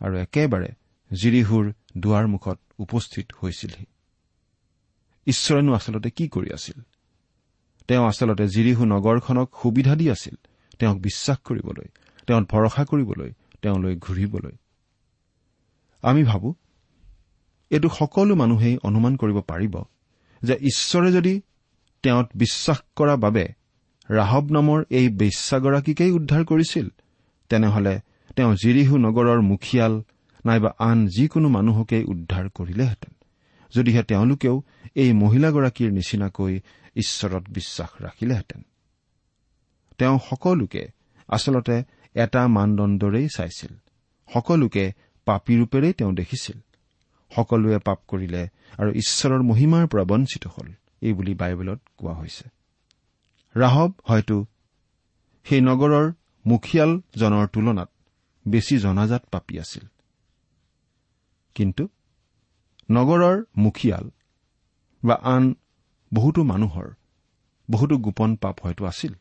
আৰু 0.01 0.15
একেবাৰে 0.17 0.71
জিৰিহুৰ 1.11 1.65
দুৱাৰমুখত 1.99 2.59
উপস্থিত 2.79 3.27
হৈছিলহি। 3.41 3.87
ঈশ্বৰেনো 5.27 5.71
আচলতে 5.75 6.11
কি 6.11 6.25
কৰি 6.29 6.49
আছিল? 6.53 6.79
তেওঁ 7.89 8.05
আচলতে 8.09 8.45
জিৰিহু 8.49 8.83
নগৰখনক 8.85 9.49
সুবিধা 9.63 9.93
দি 9.95 10.07
আছিল। 10.11 10.37
তেওঁক 10.79 10.99
বিশ্বাস 10.99 11.39
কৰিবলৈ 11.47 11.89
তেওঁত 12.27 12.45
ভৰসা 12.53 12.83
কৰিবলৈ 12.85 13.31
তেওঁলৈ 13.63 13.97
ঘূৰিবলৈ। 13.97 14.57
আমি 16.03 16.25
ভাবো 16.25 16.55
এইটো 17.71 17.89
সকলো 17.89 18.35
মানুহেই 18.35 18.79
অনুমান 18.83 19.17
কৰিব 19.17 19.41
পাৰিব 19.41 19.75
যে 20.43 20.55
ঈশ্বৰে 20.55 21.13
যদি 21.13 21.41
তেওঁত 22.03 22.29
বিশ্বাস 22.35 22.79
কৰা 22.97 23.17
বাবে 23.17 23.45
ৰাহব 24.11 24.51
নামৰ 24.51 24.85
এই 24.91 25.09
বেশ্যাগৰাকীকেই 25.09 26.11
উদ্ধাৰ 26.11 26.45
কৰিছিল 26.45 26.89
তেনেহলে 27.49 28.01
তেওঁ 28.37 28.53
জিৰিহু 28.55 28.99
নগৰৰ 28.99 29.41
মুখিয়াল 29.41 30.03
নাইবা 30.45 30.75
আন 30.79 31.07
যিকোনো 31.07 31.49
মানুহকেই 31.49 32.05
উদ্ধাৰ 32.05 32.49
কৰিলেহেঁতেন 32.49 33.15
যদিহে 33.77 34.03
তেওঁলোকেও 34.03 34.63
এই 34.95 35.13
মহিলাগৰাকীৰ 35.13 35.91
নিচিনাকৈ 35.93 36.61
ঈশ্বৰত 36.97 37.45
বিশ্বাস 37.49 38.03
ৰাখিলেহেঁতেন। 38.03 38.63
তেওঁ 39.99 40.19
সকলোকে 40.31 40.83
আচলতে 41.29 41.85
এটা 42.15 42.49
মানদণ্ডৰেই 42.49 43.29
চাইছিল। 43.37 43.73
সকলোকে 44.35 44.93
পাপীৰূপেৰেই 45.25 45.93
তেওঁ 45.93 46.13
দেখিছিল। 46.13 46.59
সকলোৱে 47.31 47.79
পাপ 47.79 47.99
কৰিলে 48.09 48.49
আৰু 48.79 48.91
ঈশ্বৰৰ 48.93 49.43
মহিমাৰ 49.43 49.87
পৰা 49.87 50.05
বঞ্চিত 50.05 50.47
হ'ল 50.47 50.73
এই 51.01 51.13
বুলি 51.13 51.35
বাইবেলত 51.35 51.81
কোৱা 51.97 52.13
হৈছে। 52.13 52.45
ৰাহব 53.57 53.93
হয়তো 54.05 54.47
সেই 55.45 55.61
নগৰৰ 55.61 56.13
মুখিয়ালজনৰ 56.47 57.47
তুলনাত 57.47 57.91
বেছি 58.49 58.79
জনাজাত 58.79 59.23
পাপী 59.31 59.59
আছিল। 59.59 59.87
কিন্তু 61.55 61.89
নগৰৰ 62.91 63.45
মুখিয়াল 63.57 64.11
বা 65.05 65.15
আন 65.15 65.55
বহুতো 66.15 66.43
মানুহৰ 66.43 66.89
বহুতো 67.71 67.97
গোপন 67.97 68.37
পাপ 68.37 68.61
হয়তো 68.63 68.85
আছিল। 68.85 69.15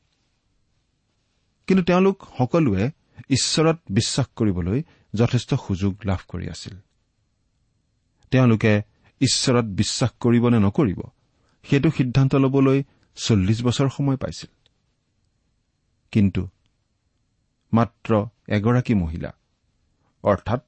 কিন্তু 1.71 1.85
তেওঁলোক 1.85 2.23
সকলোৱে 2.37 2.91
ঈশ্বৰত 3.29 3.79
বিশ্বাস 3.91 4.27
কৰিবলৈ 4.35 4.83
যথেষ্ট 5.15 5.53
সুযোগ 5.53 5.95
লাভ 6.05 6.17
কৰি 6.27 6.49
আছিল। 6.49 6.77
তেওঁলোকে 8.31 8.81
ঈশ্বৰত 9.21 9.65
বিশ্বাস 9.65 10.11
কৰিব 10.19 10.49
নে 10.49 10.59
নকৰিব 10.59 11.01
সেইটো 11.63 11.91
সিদ্ধান্ত 11.91 12.35
ল'বলৈ 12.35 12.83
চল্লিছ 13.15 13.63
বছৰ 13.63 13.89
সময় 13.89 14.17
পাইছিল। 14.17 14.67
কিন্তু 16.11 16.49
মাত্ৰ 17.73 18.25
এগৰাকী 18.47 18.93
মহিলা 18.93 19.33
অৰ্থাৎ 20.23 20.65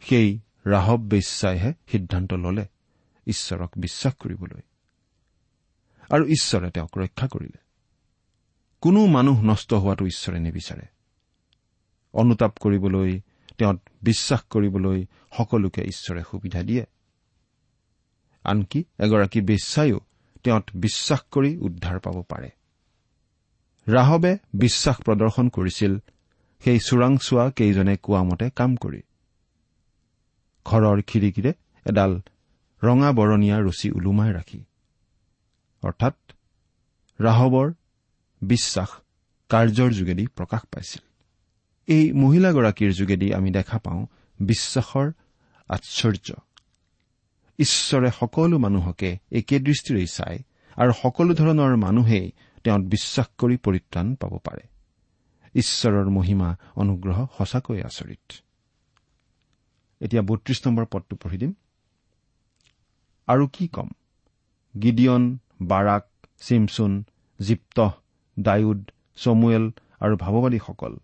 সেই 0.00 0.38
ৰাহব 0.66 1.00
বেশ্যাইহে 1.00 1.72
সিদ্ধান্ত 1.92 2.32
ল'লে 2.32 2.66
ঈশ্বৰক 3.26 3.70
বিশ্বাস 3.76 4.14
কৰিবলৈ। 4.14 4.60
আৰু 6.10 6.26
ঈশ্বৰে 6.26 6.70
তেওঁক 6.70 6.98
ৰক্ষা 6.98 7.28
কৰিলে। 7.28 7.63
কোনো 8.84 9.06
মানুহ 9.06 9.42
নষ্ট 9.42 9.74
হোৱাটো 9.74 10.06
ঈশ্বৰে 10.06 10.40
নিবিচাৰে। 10.40 10.86
অনুতাপ 12.12 12.58
কৰিবলৈ 12.58 13.20
তেওঁত 13.58 13.80
বিশ্বাস 14.02 14.42
কৰিবলৈ 14.42 15.06
সকলোকে 15.38 15.82
ঈশ্বৰে 15.82 16.22
সুবিধা 16.30 16.62
দিয়ে। 16.62 16.86
আনকি 18.44 18.84
এগৰাকী 18.98 19.40
বেশ্যায়ো 19.40 20.00
তেওঁত 20.44 20.64
বিশ্বাস 20.74 21.20
কৰি 21.30 21.56
উদ্ধাৰ 21.56 22.00
পাব 22.00 22.22
পাৰে। 22.22 22.50
ৰাহবে 23.88 24.38
বিশ্বাস 24.54 24.96
প্ৰদৰ্শন 24.96 25.48
কৰিছিল 25.48 25.98
সেই 26.64 26.78
চোৰাংচোৱা 26.78 27.50
কেইজনে 27.50 27.96
কোৱা 27.96 28.22
মতে 28.22 28.50
কাম 28.50 28.76
কৰি। 28.76 29.02
ঘৰৰ 30.64 31.02
খিৰিকীৰে 31.02 31.52
এডাল 31.86 32.20
ৰঙা 32.82 33.12
বৰণীয়া 33.12 33.60
ৰছী 33.60 33.90
ওলোমাই 33.90 34.32
ৰাখি। 34.32 34.64
অৰ্থাৎ 35.82 36.14
ৰাহবৰ 37.20 37.72
বিশ্বাস 38.44 38.88
কাৰ্যৰ 39.48 39.90
যোগেদি 39.90 40.26
প্ৰকাশ 40.26 40.60
পাইছিল। 40.60 41.02
এই 41.86 42.12
মহিলাগৰাকীৰ 42.12 42.92
যোগেদি 42.92 43.34
আমি 43.34 43.50
দেখা 43.50 43.78
পাওঁ 43.78 44.06
বিশ্বাসৰ 44.40 45.12
আশ্চৰ্য। 45.68 46.34
ঈশ্বৰে 47.58 48.10
সকলো 48.20 48.58
মানুহকে 48.58 49.18
একে 49.30 49.58
দৃষ্টিৰেই 49.58 50.06
চায় 50.06 50.38
আৰু 50.76 50.92
সকলো 51.02 51.34
ধৰণৰ 51.34 51.76
মানুহেই 51.76 52.32
তেওঁত 52.64 52.80
বিশ্বাস 52.80 53.26
কৰি 53.38 53.56
পৰিত্ৰাণ 53.56 54.14
পাব 54.14 54.38
পাৰে। 54.44 54.68
ঈশ্বৰৰ 55.54 56.08
মহিমা 56.08 56.56
অনুগ্ৰহ 56.76 57.26
সঁচাকৈ 57.38 57.82
আচৰিত। 57.82 58.32
এতিয়া 60.00 60.22
বত্ৰিশ 60.22 60.66
নম্বৰ 60.66 60.86
পদটো 60.86 61.16
পঢ়ি 61.16 61.38
দিম। 61.38 61.52
আৰু 63.26 63.46
কি 63.46 63.68
কম? 63.68 63.88
Gideon 64.82 65.38
Barak 65.62 66.04
Samson 66.40 67.04
Jephthah 67.40 67.92
ডায়ুদ 68.40 68.90
Samuel 69.16 69.70
আৰু 70.00 70.16
ভাৱবাদীসকল। 70.16 70.96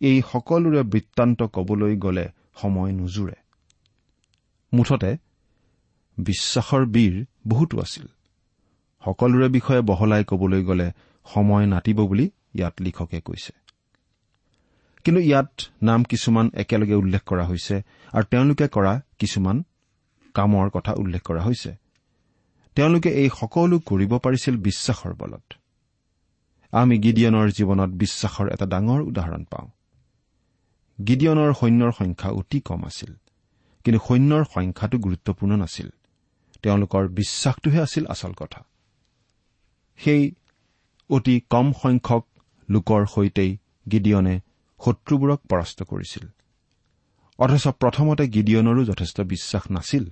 এই 0.00 0.22
সকলোৰে 0.32 0.82
বৃত্তান্ত 0.82 1.42
কবলৈ 1.42 1.96
গ'লে 1.96 2.28
সময় 2.54 2.92
নোজোৰে। 2.92 3.34
মুঠতে 4.72 5.16
বিশ্বাসৰ 6.18 6.86
বীৰ 6.86 7.24
বহুতো 7.48 7.80
আছিল। 7.80 8.06
সকলোৰে 9.04 9.48
বিষয়ে 9.48 9.80
বহলাই 9.80 10.24
কবলৈ 10.24 10.64
গ'লে 10.64 10.92
সময় 11.24 11.66
নাটিব 11.66 12.06
বুলি 12.06 12.30
ইয়াত 12.54 12.74
লিখকে 12.80 13.20
কৈছে। 13.20 13.52
কিন্তু 15.04 15.20
ইয়াত 15.20 15.50
নাম 15.82 16.04
কিছুমান 16.04 16.50
একেলগে 16.54 16.94
উল্লেখ 16.94 17.22
কৰা 17.24 17.46
হৈছে 17.46 17.82
আৰু 18.12 18.24
তেওঁলোকে 18.24 18.68
কৰা 18.68 19.02
কিছুমান 19.18 19.64
কামৰ 20.34 20.70
কথা 20.70 20.92
উল্লেখ 20.92 21.22
কৰা 21.22 21.42
হৈছে। 21.42 21.74
তেওঁলোকে 22.74 23.08
এই 23.08 23.28
সকলো 23.40 23.78
কৰিব 23.78 24.18
পাৰিছিল 24.18 24.56
বিশ্বাসৰ 24.56 25.14
বলত। 25.14 25.54
আমি 26.74 26.98
গিডিয়নৰ 26.98 27.50
জীৱনত 27.50 27.90
বিশ্বাসৰ 27.90 28.46
এটা 28.52 28.66
ডাঙৰ 28.66 29.00
উদাহৰণ 29.00 29.44
পাওঁ। 29.44 29.68
গিডিয়নৰ 31.06 31.52
সৈন্যৰ 31.52 31.92
সংখ্যা 31.98 32.30
অতি 32.30 32.60
কম 32.60 32.84
আছিল 32.84 33.12
কিন্তু 33.84 34.00
সৈন্যৰ 34.08 34.44
সংখ্যাটো 34.54 34.98
গুৰুত্বপূৰ্ণ 34.98 35.56
নাছিল। 35.56 35.88
তেওঁলোকৰ 36.62 37.08
বিশ্বাসটোহে 37.08 37.80
আছিল 37.80 38.06
আচল 38.06 38.32
কথা। 38.32 38.64
সেই 39.96 40.34
অতি 41.10 41.40
কম 41.50 41.72
সংখ্যক 41.82 42.26
লোকৰ 42.70 43.06
সৈতেই 43.06 43.58
গিডিয়নে 43.90 44.40
শত্ৰুবোৰক 44.84 45.40
পৰাস্ত 45.50 45.82
কৰিছিল। 45.82 46.24
অথচ 47.38 47.68
প্ৰথমতে 47.68 48.24
গিডিয়নৰো 48.28 48.84
যথেষ্ট 48.84 49.20
বিশ্বাস 49.20 49.70
নাছিল। 49.70 50.04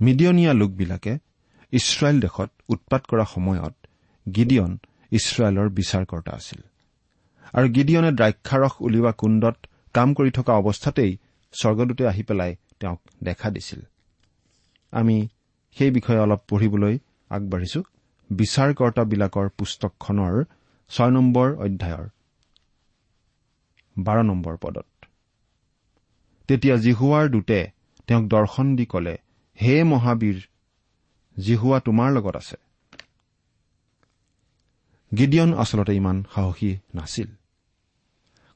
মিডিয়নীয়া 0.00 0.52
লোকবিলাকে 0.54 1.12
ইছৰাইল 1.72 2.20
দেশত 2.20 2.50
উৎপাত 2.68 3.02
কৰা 3.06 3.24
সময়ত 3.24 3.74
গিডিয়ন 4.34 4.78
ইছৰাইলৰ 5.12 5.68
বিচাৰকৰ্তা 5.68 6.32
আছিল। 6.32 6.60
আৰু 7.52 7.66
গিডিয়নে 7.68 8.10
দ্ৰাক্ষাৰস 8.12 8.74
উলিওৱা 8.80 9.12
কুণ্ডত 9.12 9.56
কাম 9.94 10.14
কৰি 10.14 10.30
থকা 10.30 10.52
অৱস্থাতেই 10.52 11.12
স্বৰ্গদূতে 11.52 12.06
আহি 12.06 12.22
পেলাই 12.22 12.52
তেওঁক 12.80 13.00
দেখা 13.22 13.50
দিছিল। 13.50 13.80
আমি 14.92 15.28
সেই 15.76 15.90
বিষয়ে 15.90 16.20
অলপ 16.20 16.40
পঢ়িবলৈ 16.48 16.98
আগবাঢ়িছো। 17.30 17.80
বিচাৰকৰ্তাবিলাকৰ 18.30 19.48
পুস্তকখনৰ 19.58 20.34
ছয় 20.90 21.10
নম্বৰ 21.10 21.48
অধ্যায়ৰ 21.54 22.06
বাৰ 23.98 24.18
নম্বৰ 24.22 24.56
পদত। 24.56 24.86
তেতিয়া 26.48 26.76
জিহুৱাৰ 26.76 27.28
দূতে 27.28 27.60
তেওঁক 28.06 28.24
দৰ্শন 28.28 28.76
দি 28.76 28.86
কলে 28.86 29.14
হে 29.58 29.74
মহাবীৰ 29.84 30.38
জিহুৱা 31.36 31.78
তোমাৰ 31.80 32.12
লগত 32.12 32.36
আছে। 32.36 32.56
গিডিয়ন 35.18 35.54
আচলতে 35.54 35.94
ইমান 35.94 36.24
সাহসী 36.34 36.78
নাছিল। 36.94 37.26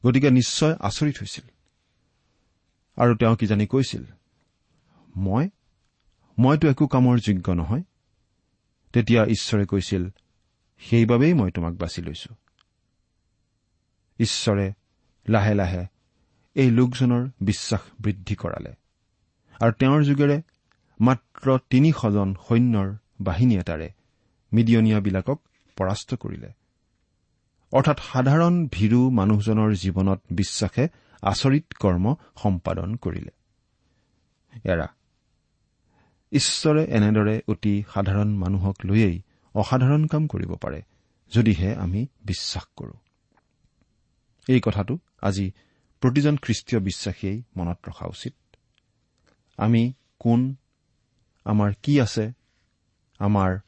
গতিকে 0.06 0.30
নিশ্চয় 0.30 0.76
আচৰিত 0.80 1.14
হৈছিল। 1.20 1.44
আৰু 2.96 3.16
তেওঁ 3.16 3.36
কিজানি 3.36 3.66
কৈছিল? 3.66 4.04
মই? 5.16 5.50
মইতো 6.38 6.68
একো 6.68 6.86
কামৰ 6.86 7.18
যোগ্য 7.18 7.50
নহয়। 7.50 7.82
তেতিয়া 8.92 9.24
ঈশ্বৰে 9.24 9.66
কৈছিল 9.66 10.08
সেইবাবেই 10.78 11.34
মই 11.34 11.50
তোমাক 11.50 11.74
বাছি 11.74 12.02
লৈছো। 12.02 12.34
ঈশ্বৰে 14.18 14.72
লাহে 15.28 15.54
লাহে 15.54 15.86
এই 16.54 16.70
লোকজনৰ 16.70 17.28
বিশ্বাস 17.40 17.80
বৃদ্ধি 18.00 18.34
কৰালে। 18.34 18.74
আৰু 19.60 19.72
তেওঁৰ 19.72 20.02
যোগেৰে 20.02 20.42
মাত্ৰ 21.00 21.58
তিনিশজন 21.70 22.34
সৈন্যৰ 22.48 22.94
বাহিনী 23.20 23.58
এটাৰে 23.58 23.90
মিডিয়নীয়াবিলাকক 24.52 25.40
পৰাস্ত 25.76 26.14
কৰিলে। 26.14 26.52
অৰ্থাৎ 27.72 27.98
সাধাৰণ 28.12 28.68
ভীৰু 28.72 29.10
মানুহজনৰ 29.10 29.74
জীৱনত 29.74 30.20
বিশ্বাসে 30.30 30.88
আচৰিত 31.22 31.66
কৰ্ম 31.80 32.14
সম্পাদন 32.42 32.94
কৰিলে। 32.94 33.30
ঈশ্বৰে 36.32 36.84
এনেদৰে 36.84 37.40
অতি 37.48 37.84
সাধাৰণ 37.94 38.36
মানুহক 38.36 38.76
লৈয়েই 38.84 39.22
অসাধাৰণ 39.54 40.06
কাম 40.06 40.26
কৰিব 40.26 40.54
পাৰে 40.54 40.82
যদিহে 41.32 41.74
আমি 41.74 42.06
বিশ্বাস 42.24 42.64
কৰো। 42.76 42.92
এই 44.48 44.60
কথাটো 44.60 44.98
আজি 45.22 45.52
প্ৰতিজন 46.00 46.36
খ্ৰীষ্টীয় 46.36 46.80
বিশ্বাসীয়ে 46.82 47.42
মনত 47.56 47.78
ৰখা 47.88 48.06
উচিত। 48.06 48.34
আমি 49.56 49.92
কোন 50.18 50.54
আমাৰ 51.44 51.74
কি 51.82 52.00
আছে 52.00 52.32
আমাৰ 53.18 53.58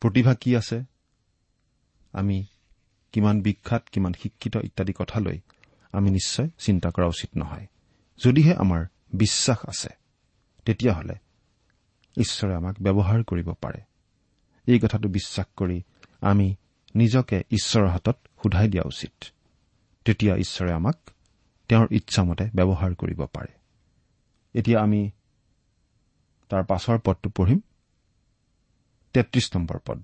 প্ৰতিভা 0.00 0.34
কি 0.34 0.56
আছে 0.56 0.91
আমি 2.12 2.46
কিমান 3.12 3.40
বিখ্যাত 3.40 3.88
কিমান 3.92 4.12
শিক্ষিত 4.12 4.56
ইত্যাদি 4.56 4.92
কথালৈ 4.92 5.40
আমি 5.92 6.10
নিশ্চয় 6.10 6.48
চিন্তা 6.58 6.90
কৰা 6.90 7.06
উচিত 7.06 7.30
নহয়। 7.36 7.66
যদিহে 8.24 8.54
আমাৰ 8.54 8.86
বিশ্বাস 9.12 9.58
আছে 9.68 9.88
তেতিয়াহ'লে 10.64 11.14
ঈশ্বৰে 12.16 12.54
আমাক 12.54 12.76
ব্যৱহাৰ 12.82 13.24
কৰিব 13.24 13.52
পাৰে। 13.52 13.80
এই 14.66 14.78
কথাটো 14.78 15.08
বিশ্বাস 15.08 15.46
কৰি 15.56 15.82
আমি 16.20 16.56
নিজকে 16.94 17.42
ঈশ্বৰৰ 17.50 17.88
হাতত 17.88 18.16
সোধাই 18.42 18.68
দিয়া 18.68 18.82
উচিত। 18.86 19.24
তেতিয়া 20.04 20.36
ঈশ্বৰে 20.36 20.72
আমাক 20.72 20.96
তেওঁৰ 21.68 21.86
ইচ্ছামতে 21.90 22.44
ব্যৱহাৰ 22.54 22.94
কৰিব 22.94 23.26
পাৰে। 23.26 23.52
এতিয়া 24.54 24.80
আমি 24.80 25.10
তাৰ 26.48 26.64
পাছৰ 26.64 26.98
পদটো 26.98 27.30
পঢ়িম। 27.30 27.60
তেত্ৰিশ 29.12 29.50
নম্বৰ 29.56 29.78
পদ। 29.86 30.02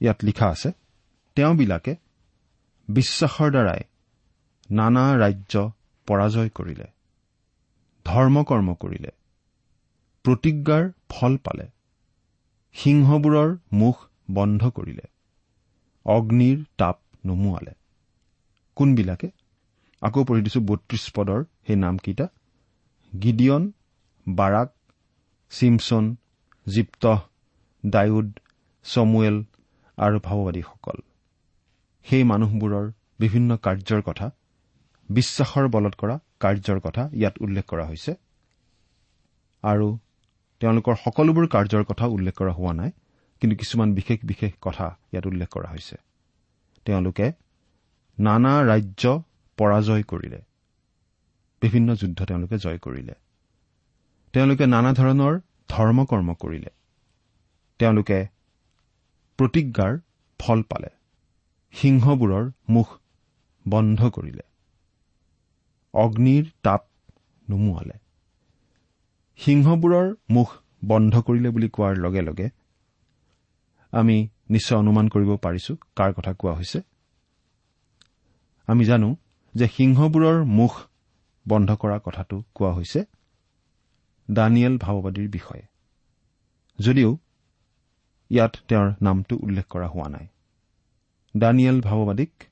ইয়াত 0.00 0.24
লিখা 0.24 0.46
আছে 0.46 0.72
তেওঁবিলাকে 1.36 1.92
বিশ্বাসৰ 2.88 3.50
দ্বাৰাই 3.50 3.82
নানা 4.70 5.04
ৰাজ্য 5.16 5.54
পৰাজয় 6.08 6.50
কৰিলে 6.54 6.86
ধৰ্মকৰ্ম 8.06 8.74
কৰিলে 8.74 9.10
প্ৰতিজ্ঞাৰ 10.24 10.84
ফল 11.08 11.36
পালে 11.44 11.66
সিংহবোৰৰ 12.74 13.50
মুখ 13.72 13.96
বন্ধ 14.30 14.70
কৰিলে 14.70 15.06
অগ্নিৰ 16.06 16.58
তাপ 16.78 16.96
নুমুৱালে। 17.26 17.72
কোনবিলাকে? 18.76 19.28
আকৌ 20.02 20.24
পঢ়ি 20.24 20.40
দিছো 20.42 20.60
বত্ৰিশ 20.60 21.04
পদৰ 21.14 21.40
সেই 21.66 21.76
নামকেইটা। 21.76 22.26
গিডিয়ন 23.12 23.62
বাৰাক 24.26 24.68
চিমছন 25.52 26.04
জিপ্ত 26.66 27.04
ডায়ুদ 27.84 28.28
চমুৱেল 28.84 29.36
আৰু 29.98 30.16
ভাৱবাদীসকল। 30.20 31.05
সেই 32.10 32.24
মানুহবোৰৰ 32.24 32.92
বিভিন্ন 33.18 33.56
কাৰ্যৰ 33.56 34.02
কথা 34.02 34.30
বিশ্বাসৰ 35.10 35.68
বলত 35.68 35.94
কৰা 35.94 36.18
কাৰ্যৰ 36.40 36.80
কথা 36.80 37.10
ইয়াত 37.12 37.34
উল্লেখ 37.40 37.64
কৰা 37.64 37.86
হৈছে। 37.86 38.14
আৰু 39.62 39.98
তেওঁলোকৰ 40.60 40.94
সকলোবোৰ 41.04 41.46
কাৰ্যৰ 41.46 41.84
কথা 41.84 42.06
উল্লেখ 42.06 42.34
কৰা 42.34 42.52
হোৱা 42.52 42.72
নাই 42.72 42.90
কিন্তু 43.40 43.56
কিছুমান 43.56 43.94
বিশেষ 43.94 44.18
বিশেষ 44.24 44.52
কথা 44.60 44.98
ইয়াত 45.12 45.26
উল্লেখ 45.26 45.48
কৰা 45.48 45.68
হৈছে। 45.70 45.96
তেওঁলোকে 46.84 47.32
নানা 48.18 48.62
ৰাজ্য 48.62 49.22
পৰাজয় 49.58 50.02
কৰিলে। 50.02 50.40
বিভিন্ন 51.62 51.94
যুদ্ধ 51.94 52.24
তেওঁলোকে 52.24 52.58
জয় 52.58 52.78
কৰিলে। 52.78 53.14
তেওঁলোকে 54.32 54.66
নানা 54.66 54.92
ধৰণৰ 54.92 55.40
ধৰ্মকৰ্ম 55.68 56.34
কৰিলে। 56.34 56.70
তেওঁলোকে 57.78 58.18
প্ৰতিজ্ঞাৰ 59.38 59.98
ফল 60.40 60.62
পালে। 60.62 60.95
সিংহবোৰৰ 61.76 62.44
মুখ 62.68 62.88
বন্ধ 63.68 64.08
কৰিলে। 64.08 64.42
অগ্নিৰ 65.94 66.44
তাপ 66.62 66.82
নুমুৱালে। 67.50 67.98
সিংহবোৰৰ 69.36 70.14
মুখ 70.30 70.48
বন্ধ 70.84 71.20
কৰিলে 71.20 71.50
বুলি 71.50 71.68
কোৱাৰ 71.68 71.96
লগে 71.96 72.22
লগে 72.22 72.48
আমি 73.92 74.28
নিশ্চয় 74.50 74.78
অনুমান 74.78 75.08
কৰিব 75.08 75.36
পাৰিছো 75.36 75.76
কাৰ 75.96 76.12
কথা 76.12 76.32
কোৱা 76.32 76.54
হৈছে। 76.54 76.80
আমি 78.66 78.84
জানো 78.84 79.16
যে 79.54 79.68
সিংহবোৰৰ 79.68 80.44
মুখ 80.44 80.72
বন্ধ 81.48 81.76
কৰা 81.76 81.98
কথাটো 81.98 82.44
কোৱা 82.54 82.72
হৈছে 82.72 83.04
দানিয়েল 84.30 84.78
ভাৱবাদীৰ 84.78 85.28
বিষয়ে। 85.30 85.64
যদিও 86.78 87.18
ইয়াত 88.30 88.56
তেওঁৰ 88.68 88.88
নামটো 89.02 89.36
উল্লেখ 89.36 89.66
কৰা 89.70 89.88
হোৱা 89.88 90.08
নাই। 90.08 90.26
দানিয়েল 91.38 91.80
ভাৱবাদীক 91.80 92.44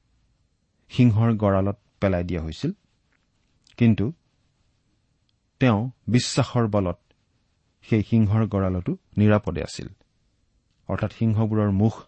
সিংহৰ 0.89 1.37
গঁড়ালত 1.37 1.77
পেলাই 2.01 2.25
দিয়া 2.25 2.43
হৈছিল। 2.43 2.73
কিন্তু 3.77 4.13
তেওঁ 5.61 5.91
বিশ্বাসৰ 6.09 6.67
বলত 6.67 6.99
সেই 7.83 8.03
সিংহৰ 8.03 8.47
গঁড়ালতো 8.47 8.97
নিৰাপদে 9.17 9.63
আছিল। 9.63 9.89
অৰ্থাৎ 10.89 11.13
সিংহবোৰৰ 11.13 11.71
মুখ 11.71 12.03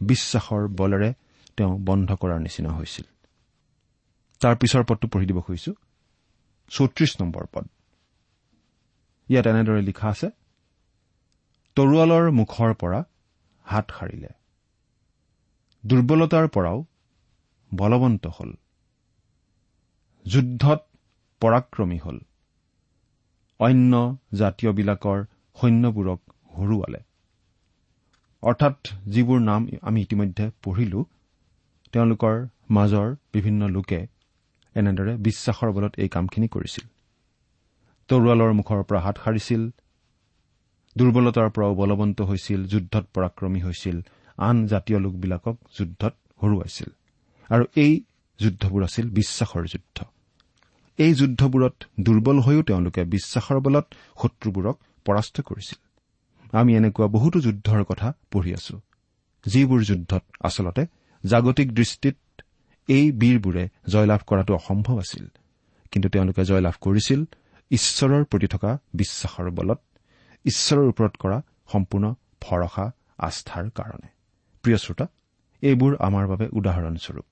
বিশ্বাসৰ 0.00 0.68
বলেৰে 0.68 1.14
তেওঁ 1.56 1.78
বন্ধ 1.78 2.12
কৰাৰ 2.12 2.40
নিচিনা 2.40 2.70
হৈছিল। 2.70 3.04
তাৰ 4.40 4.56
পিছৰ 4.56 4.84
পদটো 4.88 5.08
পঢ়ি 5.08 5.26
দিব 5.26 5.40
খুজিছো। 5.40 5.72
চৌত্ৰিশ 6.68 7.20
নম্বৰ 7.20 7.46
পদ। 7.52 7.68
ইয়াত 9.28 9.46
এনেদৰে 9.46 9.82
লিখা 9.82 10.08
আছে 10.08 10.30
তৰোৱালৰ 11.76 12.30
মুখৰ 12.30 12.74
পৰা 12.74 13.04
হাত 13.62 13.90
সাৰিলে। 13.98 14.39
দুৰ্বলতাৰ 15.84 16.48
পৰাও 16.48 16.84
বলৱন্ত 17.74 18.26
হ'ল। 18.26 18.50
যুদ্ধত 20.26 20.80
পৰাক্ৰমী 21.40 21.98
হ'ল। 21.98 22.18
অন্য 23.60 24.18
জাতীয়বিলাকৰ 24.34 25.24
সৈন্যবোৰক 25.56 26.20
হৰুৱালে। 26.56 27.00
অৰ্থাৎ 28.42 28.76
যিবোৰ 29.06 29.40
নাম 29.40 29.66
আমি 29.82 30.02
ইতিমধ্যে 30.02 30.50
পঢ়িলো 30.62 31.04
তেওঁলোকৰ 31.92 32.46
মাজৰ 32.70 33.08
বিভিন্ন 33.32 33.68
লোকে 33.68 34.06
এনেদৰে 34.74 35.16
বিশ্বাসৰ 35.16 35.70
বলত 35.72 35.92
এই 35.98 36.08
কামখিনি 36.08 36.48
কৰিছিল। 36.48 36.84
তৰোৱালৰ 38.08 38.52
মুখৰ 38.52 38.82
পৰা 38.82 39.00
হাত 39.00 39.16
সাৰিছিল। 39.24 39.70
দুৰ্বলতাৰ 40.96 41.50
পৰাও 41.50 41.74
বলৱন্ত 41.74 42.22
হৈছিল 42.22 42.66
যুদ্ধত 42.66 43.04
পৰাক্ৰমী 43.14 43.60
হৈছিল। 43.60 44.02
আন 44.48 44.56
জাতীয় 44.66 44.98
লোকবিলাকক 44.98 45.56
যুদ্ধত 45.76 46.14
হৰুৱাইছিল। 46.42 46.90
আৰু 47.50 47.64
এই 47.76 47.92
যুদ্ধবোৰ 48.40 48.82
আছিল 48.84 49.06
বিশ্বাসৰ 49.10 49.64
যুদ্ধ। 49.72 49.98
এই 50.98 51.12
যুদ্ধবোৰত 51.14 51.76
দুৰ্বল 52.00 52.38
হৈও 52.40 52.62
তেওঁলোকে 52.62 53.02
বিশ্বাসৰ 53.04 53.58
বলত 53.66 53.86
শত্ৰুবোৰক 54.20 54.76
পৰাস্ত 55.06 55.36
কৰিছিল। 55.40 55.80
আমি 56.52 56.70
এনেকুৱা 56.76 57.06
বহুতো 57.06 57.38
যুদ্ধৰ 57.40 57.82
কথা 57.84 58.08
পঢ়ি 58.30 58.50
আছো 58.54 58.76
যিবোৰ 59.46 59.80
যুদ্ধত 59.84 60.22
আচলতে 60.42 60.82
জাগতিক 61.24 61.68
দৃষ্টিত 61.74 62.16
এই 62.88 63.06
বীৰবোৰে 63.12 63.64
জয়লাভ 63.88 64.20
কৰাটো 64.26 64.52
অসম্ভৱ 64.54 64.96
আছিল। 64.98 65.24
কিন্তু 65.92 66.08
তেওঁলোকে 66.08 66.42
জয়লাভ 66.44 66.76
কৰিছিল 66.80 67.20
ঈশ্বৰৰ 67.70 68.22
প্ৰতি 68.24 68.46
থকা 68.46 68.70
বিশ্বাসৰ 68.94 69.46
বলত 69.50 69.80
ঈশ্বৰৰ 70.44 70.86
ওপৰত 70.92 71.14
কৰা 71.22 71.38
সম্পূৰ্ণ 71.72 72.04
ভৰসা 72.40 72.86
আস্থাৰ 73.18 73.66
কাৰণে। 73.70 74.08
প্ৰিয় 74.62 74.76
শ্ৰোতা 74.76 75.06
এইবোৰ 75.62 75.96
আমাৰ 76.00 76.26
বাবে 76.26 76.48
উদাহৰণস্বৰূপ। 76.52 77.24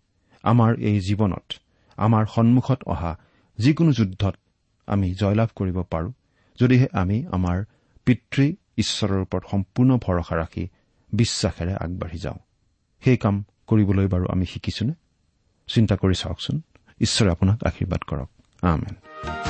আমাৰ 0.42 0.76
এই 0.78 1.00
জীৱনত 1.00 1.52
আমাৰ 1.96 2.26
সন্মুখত 2.34 2.82
অহা 2.86 3.18
যিকোনো 3.58 3.92
যুদ্ধত 3.92 4.34
আমি 4.86 5.14
জয়লাভ 5.14 5.48
কৰিব 5.56 5.82
পাৰোঁ 5.82 6.12
যদিহে 6.60 6.86
আমি 6.92 7.26
আমাৰ 7.30 7.64
পিতৃ 8.04 8.52
ঈশ্বৰৰ 8.76 9.20
ওপৰত 9.20 9.42
সম্পূৰ্ণ 9.50 9.96
ভৰসা 9.96 10.36
ৰাখি 10.36 10.68
বিশ্বাসেৰে 11.12 11.74
আগবাঢ়ি 11.74 12.18
যাওঁ। 12.18 12.38
সেই 13.04 13.16
কাম 13.16 13.44
কৰিবলৈ 13.66 14.06
বাৰু 14.06 14.26
আমি 14.28 14.46
শিকিছোনে? 14.46 14.92
চিন্তা 15.66 15.96
কৰি 15.96 16.14
চাওকচোন। 16.14 16.60
ঈশ্বৰে 17.00 17.30
আপোনাক 17.30 17.64
আশীৰ্বাদ 17.64 18.00
কৰক। 18.00 18.30
আমেন। 18.62 19.47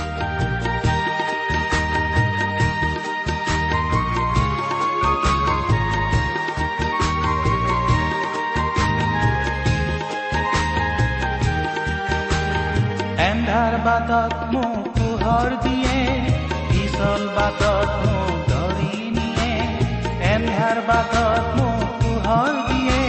এন্ধাৰ 13.26 13.74
বাটত 13.84 14.34
মোক 14.52 14.82
পোহৰ 14.96 15.48
দিয়ে 15.64 15.96
পিছল 16.70 17.22
বাটত 17.36 17.90
মোক 18.04 18.34
ধৰি 18.50 19.00
নিয়ে। 19.16 19.52
এন্ধাৰ 20.34 20.78
বাটত 20.88 21.44
মোক 21.58 21.80
পোহৰ 22.02 22.52
দিয়ে 22.68 23.00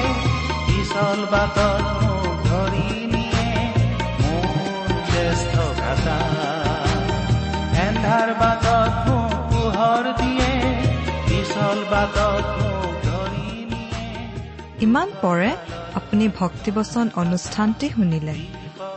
পিছল 0.67 1.19
বাটত 1.34 1.84
মোক 2.02 2.34
ধৰি 2.48 2.89
নিয়ে। 3.13 3.50
মোৰ 4.22 4.88
জ্যেষ্ঠ 5.10 5.54
ভাষা। 5.82 6.17
এন্ধাৰ 7.86 8.30
বাটত 8.41 8.93
মোক 9.08 9.34
পোহৰ 9.52 10.04
দিয়ে 10.22 10.52
পিছল 11.28 11.78
বাটত 11.91 12.45
মোক 12.62 12.91
ধৰি 13.08 13.52
নিয়ে। 13.72 14.08
ইমান 14.82 15.10
পৰে 15.22 15.50
আপুনি 16.00 16.26
ভক্তিবচন 16.41 17.06
অনুষ্ঠানটি 17.15 17.88
শুনিলে। 17.89 18.36